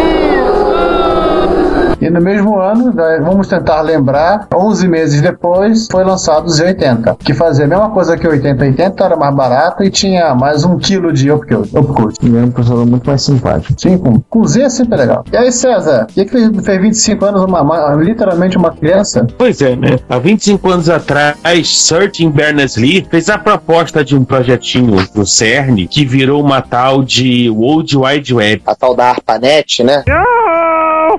[2.00, 2.92] E no mesmo ano,
[3.22, 8.16] vamos tentar lembrar, 11 meses depois, foi lançado o Z80, que fazia a mesma coisa
[8.16, 12.18] que o 8080, era mais barato e tinha mais um quilo de upcode.
[12.22, 13.74] E era um processador muito mais simpático.
[13.78, 15.24] Sim, com, com Z é sempre legal.
[15.32, 19.26] E aí, César, o que, que fez, fez 25 anos, uma, uma, literalmente uma criança?
[19.36, 19.98] Pois é, né?
[20.08, 26.04] Há 25 anos atrás, Sergey Berners-Lee fez a proposta de um projetinho no CERN que
[26.04, 28.62] virou uma tal de World Wide Web.
[28.66, 30.02] A tal da ARPANET, né?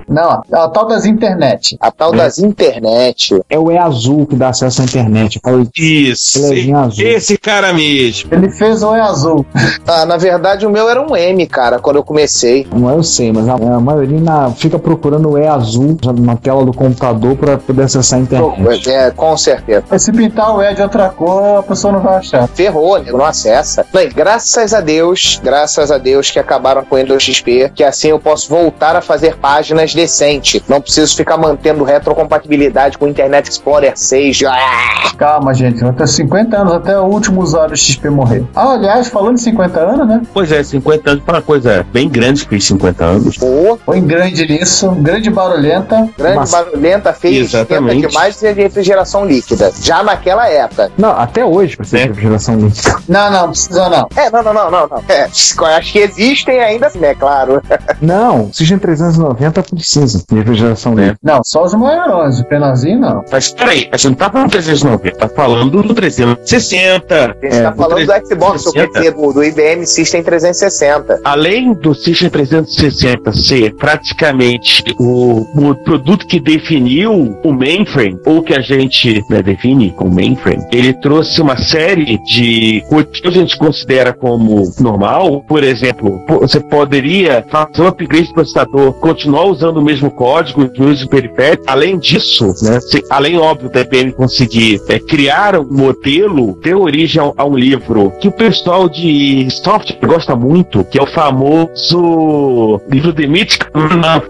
[0.08, 1.78] Não, a tal das internet.
[1.80, 3.42] A tal das internet.
[3.50, 5.40] É o E azul que dá acesso à internet.
[5.78, 6.40] Isso.
[6.76, 7.06] Azul.
[7.06, 8.30] Esse cara mesmo.
[8.34, 9.46] Ele fez o E azul.
[9.88, 12.66] Ah, na verdade, o meu era um M, cara, quando eu comecei.
[12.74, 16.36] Não é eu sei, mas a, a maioria na- fica procurando o E azul na
[16.36, 18.90] tela do computador para poder acessar a internet.
[18.90, 19.84] É, com certeza.
[20.00, 22.48] Se pintar o E de outra cor, a pessoa não vai achar.
[22.48, 23.86] Ferrou, nego, não acessa.
[23.94, 28.08] Não, graças a Deus, graças a Deus que acabaram com o Windows XP, que assim
[28.10, 30.62] eu posso voltar a fazer páginas decentes.
[30.68, 34.44] Não preciso ficar mantendo retrocompatibilidade com o Internet Explorer 6.
[34.48, 35.12] Ah!
[35.18, 35.82] Calma, gente.
[35.82, 38.44] Vai ter 50 anos até o último usuário XP morrer.
[38.56, 40.22] Ah, aliás, falando em 50 anos, né?
[40.34, 43.38] Pois é, 50 anos para coisa bem grande que 50 anos.
[43.38, 46.10] Pô, Foi grande nisso, grande barulhenta.
[46.18, 48.08] grande Mas- barulhenta, esquenta Exatamente.
[48.08, 49.72] demais e de refrigeração líquida.
[49.82, 50.92] Já naquela época.
[50.98, 52.02] Não, até hoje precisa É.
[52.04, 52.96] de refrigeração líquida.
[53.08, 54.08] Não, não, precisa não.
[54.16, 55.04] É, não, não, não, não, não.
[55.08, 55.24] É,
[55.78, 57.62] acho que existem ainda, né, claro.
[58.02, 61.18] Não, System 390 precisa de refrigeração líquida.
[61.24, 62.40] Não, só os maiorões.
[62.40, 63.24] O penazinho não.
[63.32, 67.16] Mas peraí, a gente não tá falando do 390, tá falando do 360.
[67.16, 68.88] A gente É, tá falando do Xbox, o 360.
[68.94, 71.20] PC do, do IBM System 360.
[71.24, 78.54] Além do System 360 ser praticamente o, o produto que definiu o mainframe, ou que
[78.54, 83.58] a gente né, define como mainframe, ele trouxe uma série de coisas que a gente
[83.58, 85.42] considera como normal.
[85.48, 90.84] Por exemplo, você poderia fazer um upgrade do processador, continuar usando o mesmo código, o
[90.84, 91.64] mesmo periférico.
[91.68, 97.22] Além disso, né, se- além, óbvio, da IBM conseguir é, criar um modelo, deu origem
[97.22, 102.82] a, a um livro que o pessoal de software gosta muito, que é o famoso
[102.90, 103.14] livro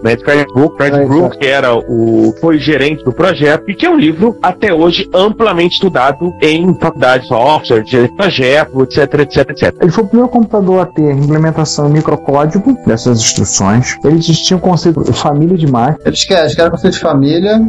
[0.02, 3.74] né, de Fred Brook, Fred É, Brook, que era o, foi gerente do projeto, e
[3.74, 9.14] que é um livro até hoje amplamente estudado em faculdade de software, de projeto, etc,
[9.20, 9.74] etc, etc.
[9.80, 13.96] Ele foi o primeiro computador a ter implementação em microcódigo dessas instruções.
[14.04, 15.66] Ele tinha o conceito de família de.
[16.04, 17.60] Eles querem, eles querem conceito de família.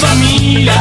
[0.00, 0.72] Família,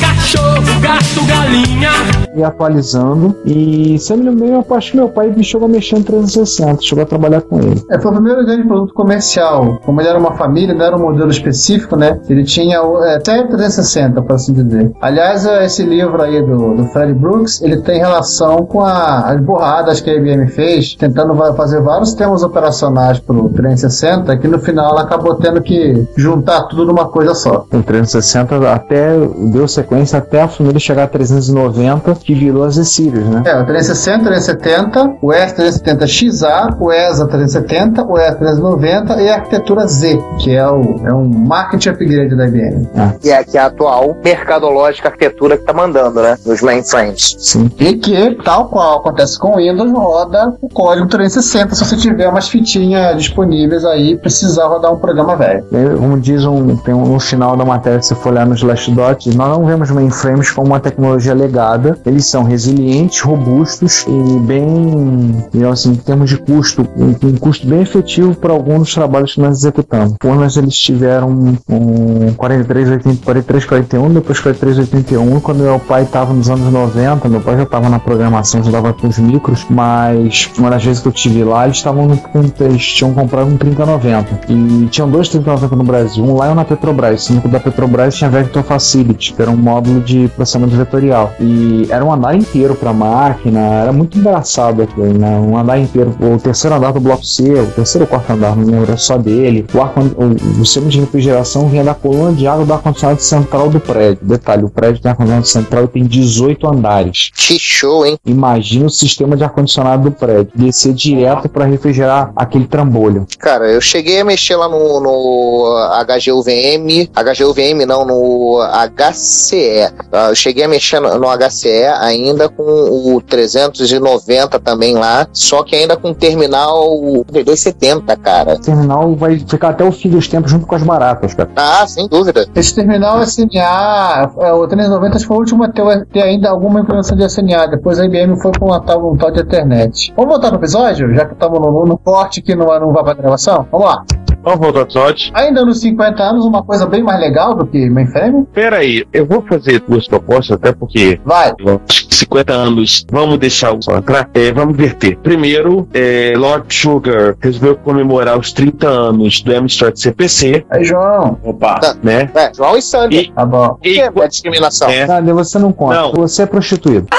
[0.00, 1.90] cachorro, gato, galinha.
[2.34, 3.36] e atualizando.
[3.44, 6.02] E se eu me lembro eu acho que meu pai me chegou a mexer em
[6.02, 7.82] 360, chegou a trabalhar com ele.
[7.90, 9.78] É, foi o primeiro grande produto comercial.
[9.84, 12.18] Como ele era uma família, não era um modelo específico, né?
[12.28, 14.92] Ele tinha o- é, até 360, para assim dizer.
[15.00, 19.40] Aliás, é, esse livro aí do, do Fred Brooks, ele tem relação com a- as
[19.40, 24.77] borradas que a IBM fez, tentando fazer vários temas operacionais pro 360, que no final
[24.80, 27.66] ela acabou tendo que juntar tudo numa coisa só.
[27.72, 29.16] O 360 até
[29.52, 33.42] deu sequência até a família chegar a 390, que virou as E-Series, né?
[33.46, 40.18] É, o 360, 370, o S370XA, o ESA 370, o S390 e a arquitetura Z,
[40.38, 42.88] que é, o, é um marketing upgrade da IBM.
[43.20, 46.36] Que é, que é a atual mercadológica arquitetura que tá mandando, né?
[46.44, 47.36] Nos mainframes.
[47.38, 47.70] Sim.
[47.78, 52.28] E que, tal qual acontece com o Windows, roda o código 360 se você tiver
[52.28, 55.64] umas fitinhas disponíveis aí e precisar rodar um programa velho.
[55.72, 59.36] Aí, Como diz um, tem um, no final da matéria, se for olhar no Slashdot,
[59.36, 61.98] nós não vemos mainframes como uma tecnologia legada.
[62.04, 65.34] Eles são resilientes, robustos e bem,
[65.70, 69.40] assim, em termos de custo, um, um custo bem efetivo para alguns dos trabalhos que
[69.40, 70.14] nós executamos.
[70.18, 71.28] Por nós eles tiveram
[71.68, 77.62] um 4380, 4341, depois 4381, quando meu pai estava nos anos 90, meu pai já
[77.62, 81.44] estava na programação, já estava com os micros, mas uma das vezes que eu tive
[81.44, 82.18] lá, eles estavam no,
[82.60, 84.57] eles tinham comprado um 3090 e
[84.90, 87.28] tinham dois 3090 no Brasil, um lá e um na Petrobras.
[87.30, 91.32] O da Petrobras tinha Vector Facility, que era um módulo de processamento vetorial.
[91.40, 95.38] E era um andar inteiro para máquina, era muito engraçado aquilo, né?
[95.38, 98.64] Um andar inteiro, o terceiro andar do bloco C, o terceiro ou quarto andar, não
[98.64, 99.66] lembro, era só dele.
[99.72, 103.70] O, ar, o, o sistema de refrigeração vinha da coluna de água do ar-condicionado central
[103.70, 104.18] do prédio.
[104.22, 107.30] Detalhe, o prédio tem ar-condicionado central e tem 18 andares.
[107.34, 108.18] Que show, hein?
[108.26, 113.26] Imagina o sistema de ar-condicionado do prédio, descer direto para refrigerar aquele trambolho.
[113.38, 115.74] Cara, eu cheguei a mexer lá no, no
[116.04, 118.60] HGUVM, HGUVM não, no
[119.00, 119.92] HCE.
[120.12, 125.62] Ah, Eu cheguei a mexer no, no HCE ainda com o 390 também lá, só
[125.62, 126.88] que ainda com o terminal
[127.30, 128.54] 270, cara.
[128.54, 131.50] O terminal vai ficar até o fim dos tempos junto com as baratas, cara.
[131.56, 132.46] Ah, sem dúvida.
[132.54, 136.50] Esse terminal SNA, é, o 390 acho que foi o último a ter, ter ainda
[136.50, 137.66] alguma implementação de SNA.
[137.68, 140.12] Depois a IBM foi para um tal, um tal de Ethernet.
[140.16, 141.14] Vamos voltar pro episódio?
[141.14, 143.66] Já que estamos no, no corte que não, não vai pra gravação?
[143.70, 144.04] Vamos lá.
[144.48, 145.30] Vamos voltar ao.
[145.34, 148.46] Ainda nos 50 anos, uma coisa bem mais legal do que mainframe?
[148.54, 151.52] Pera aí, eu vou fazer duas propostas, até porque Vai.
[151.88, 154.30] acho que 50 anos, vamos deixar o só entrar.
[154.32, 155.18] É, vamos verter.
[155.18, 161.38] Primeiro, é, Lord Sugar resolveu comemorar os 30 anos do Amstrad CPC, Aí, João.
[161.44, 161.78] Opa.
[162.02, 162.30] né?
[162.34, 163.16] É, João e Sandy.
[163.18, 163.74] E, Tá bom.
[163.82, 164.88] que é discriminação?
[164.88, 165.06] É.
[165.34, 165.94] Você não conta.
[165.94, 166.12] Não.
[166.12, 167.06] Você é prostituído.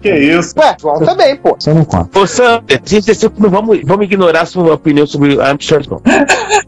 [0.00, 0.54] Que isso?
[0.58, 1.54] Ué, João também, pô.
[1.58, 2.18] Você não conta.
[2.18, 6.00] Ô, Sander, a gente não vamos, vamos ignorar sua opinião sobre Amstrad, não.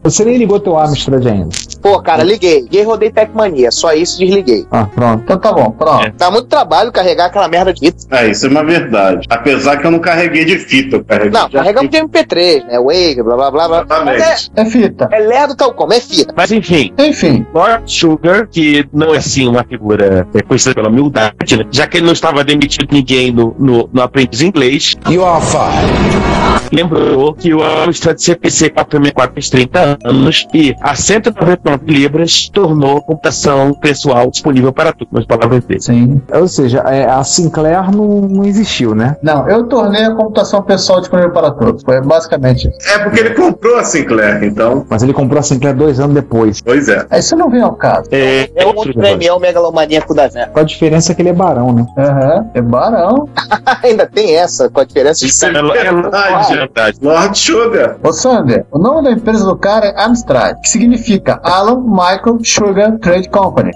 [0.03, 1.49] Você nem ligou teu Amstrad ainda.
[1.81, 2.61] Pô, cara, liguei.
[2.61, 3.71] Liguei, rodei Tecmania.
[3.71, 4.65] Só isso, desliguei.
[4.71, 5.23] Ah, pronto.
[5.23, 6.13] Então tá bom, pronto.
[6.17, 8.05] Dá muito trabalho carregar aquela merda de fita.
[8.09, 9.27] É, isso é uma verdade.
[9.29, 12.79] Apesar que eu não carreguei de fita, eu carreguei Não, de carregamos de MP3, né?
[12.79, 13.85] Wave, blá blá blá blá.
[14.05, 14.51] Mas Exatamente.
[14.55, 15.09] É fita.
[15.11, 16.33] é, é lerdo tal como, é fita.
[16.35, 21.57] Mas enfim, Enfim, Lord Sugar, que não é assim uma figura é, conhecida pela humildade,
[21.57, 21.65] né?
[21.71, 26.62] já que ele não estava demitindo ninguém no, no, no aprendiz inglês, You are fired.
[26.73, 33.01] Lembrou que o Amstrad CPC 464 fez 30 anos e a 199 libras tornou a
[33.01, 35.81] computação pessoal disponível para tudo, nas palavras dele.
[35.81, 36.21] sim.
[36.33, 39.17] Ou seja, é, a Sinclair não, não existiu, né?
[39.21, 41.83] Não, eu tornei a computação pessoal disponível para todos.
[41.83, 42.91] Foi basicamente isso.
[42.93, 44.85] É porque ele comprou a Sinclair, então.
[44.89, 46.61] Mas ele comprou a Sinclair dois anos depois.
[46.61, 47.05] Pois é.
[47.09, 48.07] Aí isso não vem ao caso.
[48.11, 50.45] É, É um outro premião megalomaníaco da Zé.
[50.47, 51.85] Com a diferença é que ele é barão, né?
[51.97, 53.29] Aham, é barão.
[53.83, 56.62] Ainda tem essa, com a diferença de Isso é é, é, verdade.
[56.65, 56.97] verdade.
[57.01, 57.97] Lord Sugar.
[58.03, 62.97] Ô Sander, o nome da empresa do cara é Amstrad, que significa Alan Michael Sugar
[62.99, 63.71] Trade Company.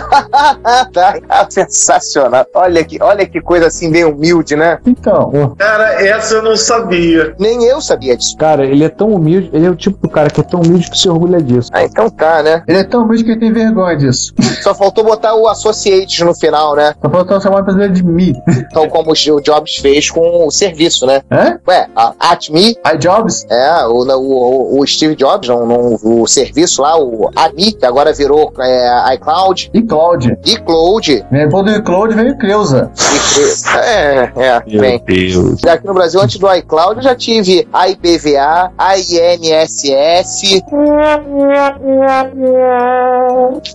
[0.92, 2.46] tá, sensacional.
[2.54, 4.78] Olha que, olha que coisa assim, bem humilde, né?
[4.86, 7.34] Então, Cara, essa eu não sabia.
[7.38, 8.36] Nem eu sabia disso.
[8.36, 10.90] Cara, ele é tão humilde, ele é o tipo do cara que é tão humilde
[10.90, 11.70] que se orgulha disso.
[11.72, 12.62] Ah, então tá, né?
[12.66, 14.34] ele é tão humilde que ele tem vergonha disso.
[14.62, 16.94] Só faltou botar o Associates no final, né?
[17.02, 18.34] Só faltou chamar a empresa dele de Mi.
[18.72, 21.22] Tal como o Jobs fez com o serviço, né?
[21.30, 21.58] Hã?
[21.66, 23.46] Ué, a ATME, iJobs?
[23.50, 28.12] é, o, o, o Steve Jobs, não, não, o serviço lá, o AMI, que agora
[28.12, 30.36] virou é, iCloud, E Cloud.
[30.44, 32.90] iCloud, Depois do iCloud veio Creuza.
[32.96, 35.02] e, é, é, Meu bem.
[35.06, 35.60] Deus.
[35.64, 40.62] Já aqui no Brasil, antes do iCloud, eu já tive a IPVA, a INSS.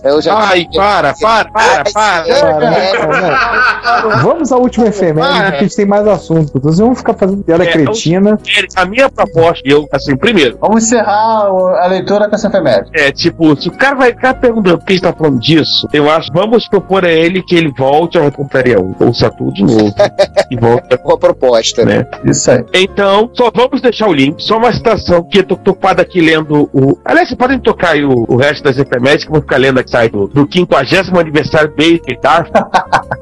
[0.04, 0.76] Eu já Ai, tive.
[0.76, 2.24] para, para, para, para.
[2.28, 4.22] ICMS.
[4.22, 6.52] Vamos à última efeméride, porque a gente tem mais assunto.
[6.56, 8.38] Então, vamos ficar fazendo piada É, cretina.
[8.76, 12.90] A minha proposta, eu, assim, primeiro, Vamos encerrar a leitura com essa efeméride.
[12.94, 16.30] é tipo, se o cara vai ficar perguntando por que está falando disso, eu acho,
[16.32, 19.94] vamos propor a ele que ele volte ao Computaria 1, ouça tudo de novo,
[20.50, 21.98] e volte Uma proposta, né?
[21.98, 22.06] né?
[22.24, 22.64] Isso aí.
[22.74, 26.68] Então, só vamos deixar o link, só uma citação, que eu tô tocado aqui lendo
[26.72, 26.98] o.
[27.04, 29.78] Aliás, vocês podem tocar aí o, o resto das efemérides, que eu vou ficar lendo
[29.78, 32.46] aqui o site do, do 50 aniversário do Baby, tá?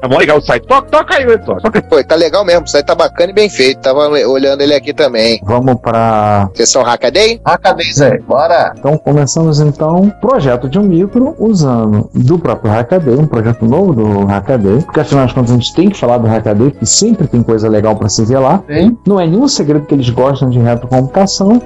[0.01, 0.65] É mó legal o site.
[0.65, 1.61] Toca, toca aí, Vitor.
[1.61, 1.81] Toca.
[1.81, 3.81] Pô, tá legal mesmo, isso aí tá bacana e bem feito.
[3.81, 5.39] Tava olhando ele aqui também.
[5.43, 6.49] Vamos para.
[6.55, 7.41] Sessão Hackaday?
[7.45, 8.17] Hackaday, Zé.
[8.19, 8.73] Bora.
[8.77, 14.25] Então, começamos então projeto de um micro usando do próprio Hackaday, um projeto novo do
[14.25, 17.41] Hackaday, porque afinal de contas a gente tem que falar do Hackaday, porque sempre tem
[17.41, 18.63] coisa legal para se ver lá.
[18.67, 18.97] Sim.
[19.05, 21.61] Não é nenhum segredo que eles gostam de retrocomputação,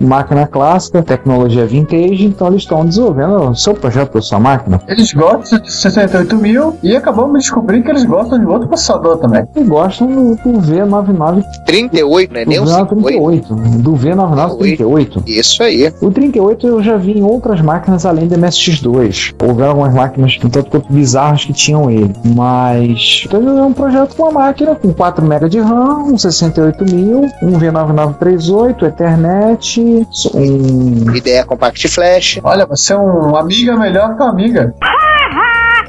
[0.00, 4.80] máquina clássica, tecnologia vintage, então eles estão desenvolvendo o seu projeto para sua máquina.
[4.88, 9.18] Eles gostam de 68 mil e acabamos de descobrir que eles gostam de outro processador
[9.18, 9.46] também.
[9.54, 12.44] E gostam do, do V99 38, né?
[12.44, 13.54] do Nem o 58.
[13.54, 15.22] V38, do V9938.
[15.26, 15.92] Isso aí.
[16.00, 19.34] O 38 eu já vi em outras máquinas além do MSX2.
[19.42, 22.14] Houveram algumas máquinas um tanto quanto bizarras que tinham ele.
[22.24, 27.26] Mas então é um projeto com uma máquina com 4 MB de RAM, um 68000,
[27.42, 29.80] um V9938, Ethernet,
[30.34, 32.40] um Ideia Compact Flash.
[32.42, 34.74] Olha, você é um amiga melhor que uma amiga.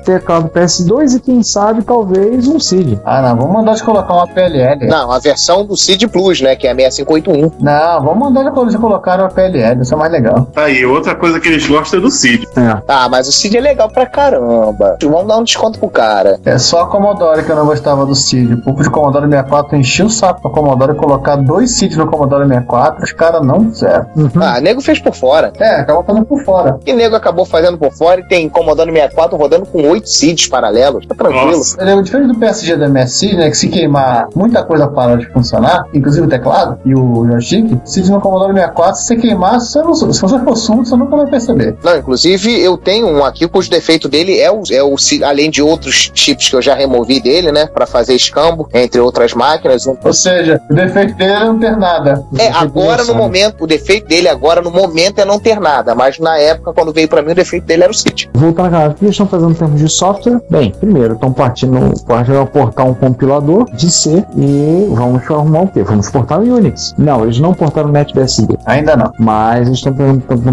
[0.03, 2.99] Teclado PS2 e quem sabe talvez um CID.
[3.05, 3.35] Ah, não.
[3.37, 4.87] Vamos mandar de colocar uma PLL.
[4.87, 6.55] Não, a versão do Cid Plus, né?
[6.55, 7.51] Que é a 6581.
[7.59, 9.81] Não, vamos mandar de colocar uma PLL.
[9.81, 10.45] Isso é mais legal.
[10.53, 12.47] Tá aí, outra coisa que eles gostam é do Cid.
[12.87, 14.97] Ah, mas o Cid é legal pra caramba.
[15.01, 16.39] Vamos dar um desconto pro cara.
[16.45, 18.53] É só a Commodore que eu não gostava do CID.
[18.53, 22.47] O público de Commodore 64 encheu o saco pra Commodore colocar dois CIDs no Commodore
[22.47, 23.03] 64.
[23.03, 24.07] Os caras não fizeram.
[24.41, 25.51] Ah, nego fez por fora.
[25.59, 26.79] É, acabou fazendo por fora.
[26.85, 31.05] E nego acabou fazendo por fora e tem Commodore 64 rodando com oito CIDs paralelos.
[31.05, 31.57] Tá tranquilo.
[31.57, 31.81] Nossa.
[31.81, 33.49] Ele é diferente do PSG do MSI, né?
[33.49, 37.79] Que se queimar, muita coisa para de funcionar, inclusive o teclado e o joystick.
[37.85, 41.15] Se no Commodore 64, se você queimar, você não- se você for surdo, você nunca
[41.17, 41.75] vai perceber.
[41.83, 45.49] Não, inclusive eu tenho um aqui cujo defeito dele é o, é o Cid- além
[45.49, 49.85] de outros chips que eu já removi dele, né, Pra fazer escambo entre outras máquinas.
[49.87, 52.23] Um- Ou seja, o defeito dele é não ter nada.
[52.37, 56.19] É, agora no momento, o defeito dele agora no momento é não ter nada, mas
[56.19, 57.95] na época quando veio pra mim o defeito dele era o.
[58.33, 60.39] Voltando o que eles estão fazendo em termos de software?
[60.49, 65.81] Bem, primeiro, estão partindo para portar um compilador de C e vamos arrumar o quê?
[65.83, 66.93] Vamos portar o Unix.
[66.97, 68.57] Não, eles não portaram o NetBSD.
[68.65, 69.11] Ainda não.
[69.19, 69.93] Mas eles estão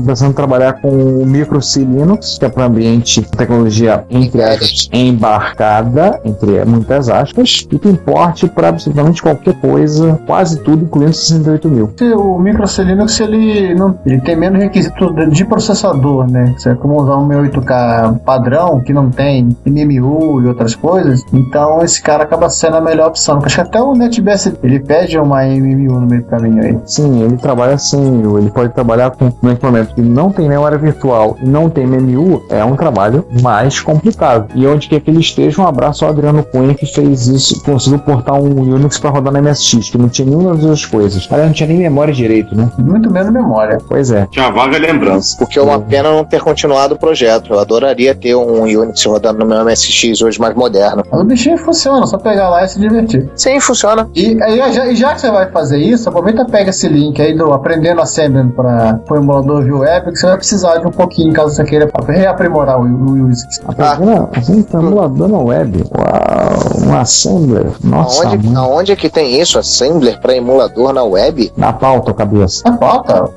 [0.05, 4.89] pensando em trabalhar com o Micro C Linux, que é para ambiente tecnologia entre aspas,
[4.93, 11.69] embarcada, entre muitas aspas, e tem porte para absolutamente qualquer coisa, quase tudo, incluindo 68
[11.69, 11.91] mil.
[12.17, 16.55] O Micro C Linux ele, não, ele tem menos requisito de- de processador, né?
[16.57, 21.83] Você é como usar um 68K padrão, que não tem MMU e outras coisas, então
[21.83, 23.41] esse cara acaba sendo a melhor opção.
[23.43, 26.79] Acho que até o NetBS ele pede uma MMU no meio do caminho aí.
[26.85, 31.37] Sim, ele trabalha assim, ele pode trabalhar com um equipamento que não tem memória virtual
[31.43, 34.49] e não tem MMU, é um trabalho mais complicado.
[34.55, 37.99] E onde quer que ele esteja, um abraço ao Adriano Cunha que fez isso, conseguiu
[37.99, 41.27] portar um Unix para rodar na MSX, que não tinha nenhuma das duas coisas.
[41.31, 42.71] Aliás, não tinha nem memória direito, né?
[42.79, 43.79] Muito menos memória.
[43.89, 44.27] Pois é.
[44.31, 45.37] Tinha uma vaga lembrança.
[45.39, 47.53] Porque é uma pena não ter continuado o projeto.
[47.53, 51.03] Eu adoraria ter um Unix rodando no meu MSX hoje mais moderno.
[51.11, 53.29] Mas o bichinho funciona, só pegar lá e se divertir.
[53.35, 54.09] Sim, funciona.
[54.15, 57.21] E, aí, já, e já que você vai fazer isso, aproveita e pega esse link
[57.21, 60.91] aí do Aprendendo Assembly para o emulador via web, que você vai precisar de um
[60.91, 63.43] pouquinho caso você queira reaprimorar o, o Unix.
[63.67, 64.29] Aprendendo
[64.73, 64.79] ah.
[64.79, 65.85] emulador na web.
[65.97, 67.67] Uau, um Assembler.
[67.83, 69.59] Nossa, aonde, aonde é que tem isso?
[69.59, 71.53] Assembler para emulador na web?
[71.57, 72.63] Na pauta, cabeça.
[72.65, 73.31] Na pauta?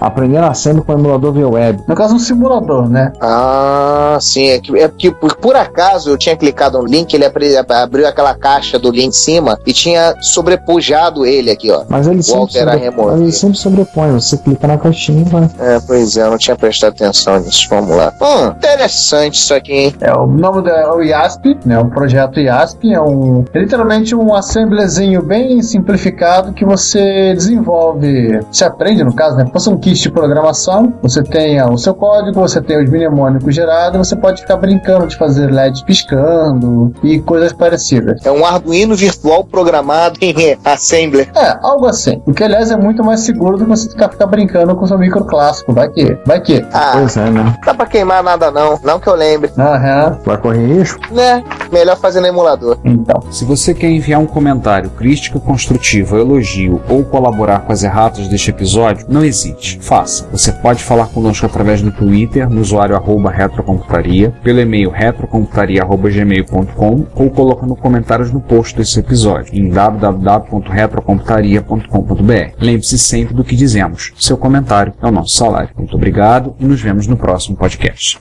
[0.00, 1.82] Aprender assembly com o emulador via web.
[1.86, 3.12] No caso, um simulador, né?
[3.20, 4.48] Ah, sim.
[4.48, 8.06] É, que, é porque por, por acaso eu tinha clicado no link, ele abri, abriu
[8.06, 11.84] aquela caixa do link em cima e tinha sobrepujado ele aqui, ó.
[11.88, 13.14] Mas ele, sempre, sobre...
[13.22, 14.12] Ele sempre sobrepõe.
[14.12, 15.50] Você clica na caixinha e vai.
[15.58, 16.22] É, pois é.
[16.22, 17.66] Eu não tinha prestado atenção nisso.
[17.70, 18.12] Vamos lá.
[18.20, 19.94] Hum, interessante isso aqui, hein?
[20.00, 21.78] É, o nome do, é o IASP, né?
[21.78, 23.44] O projeto IASP é um...
[23.54, 29.48] Literalmente um assemblezinho bem simplificado que você desenvolve, se aprende, no caso, né?
[29.52, 34.06] Passam kits de programação, você tem ah, o seu código, você tem os mnemônicos gerados,
[34.06, 38.24] você pode ficar brincando de fazer LEDs piscando e coisas parecidas.
[38.24, 41.30] É um Arduino virtual programado em Assembler.
[41.34, 42.20] É, algo assim.
[42.26, 44.98] O que, aliás, é muito mais seguro do que você ficar, ficar brincando com seu
[44.98, 45.72] micro clássico.
[45.72, 46.64] Vai que, vai que.
[46.72, 47.42] Ah, pois é, né?
[47.42, 49.50] Não dá pra queimar nada não, não que eu lembre.
[49.56, 50.18] Aham.
[50.24, 52.78] Vai correr isso Né, melhor fazer no emulador.
[52.84, 53.22] Então.
[53.30, 58.50] Se você quer enviar um comentário crítico, construtivo, elogio ou colaborar com as erratas deste
[58.50, 60.28] episódio, não hesite faça.
[60.30, 67.30] Você pode falar conosco através do Twitter, no usuário arroba retrocomputaria, pelo e-mail retrocomputaria.gmail.com ou
[67.30, 72.54] colocando comentários no post desse episódio em www.retrocomputaria.com.br.
[72.60, 74.12] Lembre-se sempre do que dizemos.
[74.18, 75.70] Seu comentário é o nosso salário.
[75.76, 78.18] Muito obrigado e nos vemos no próximo podcast.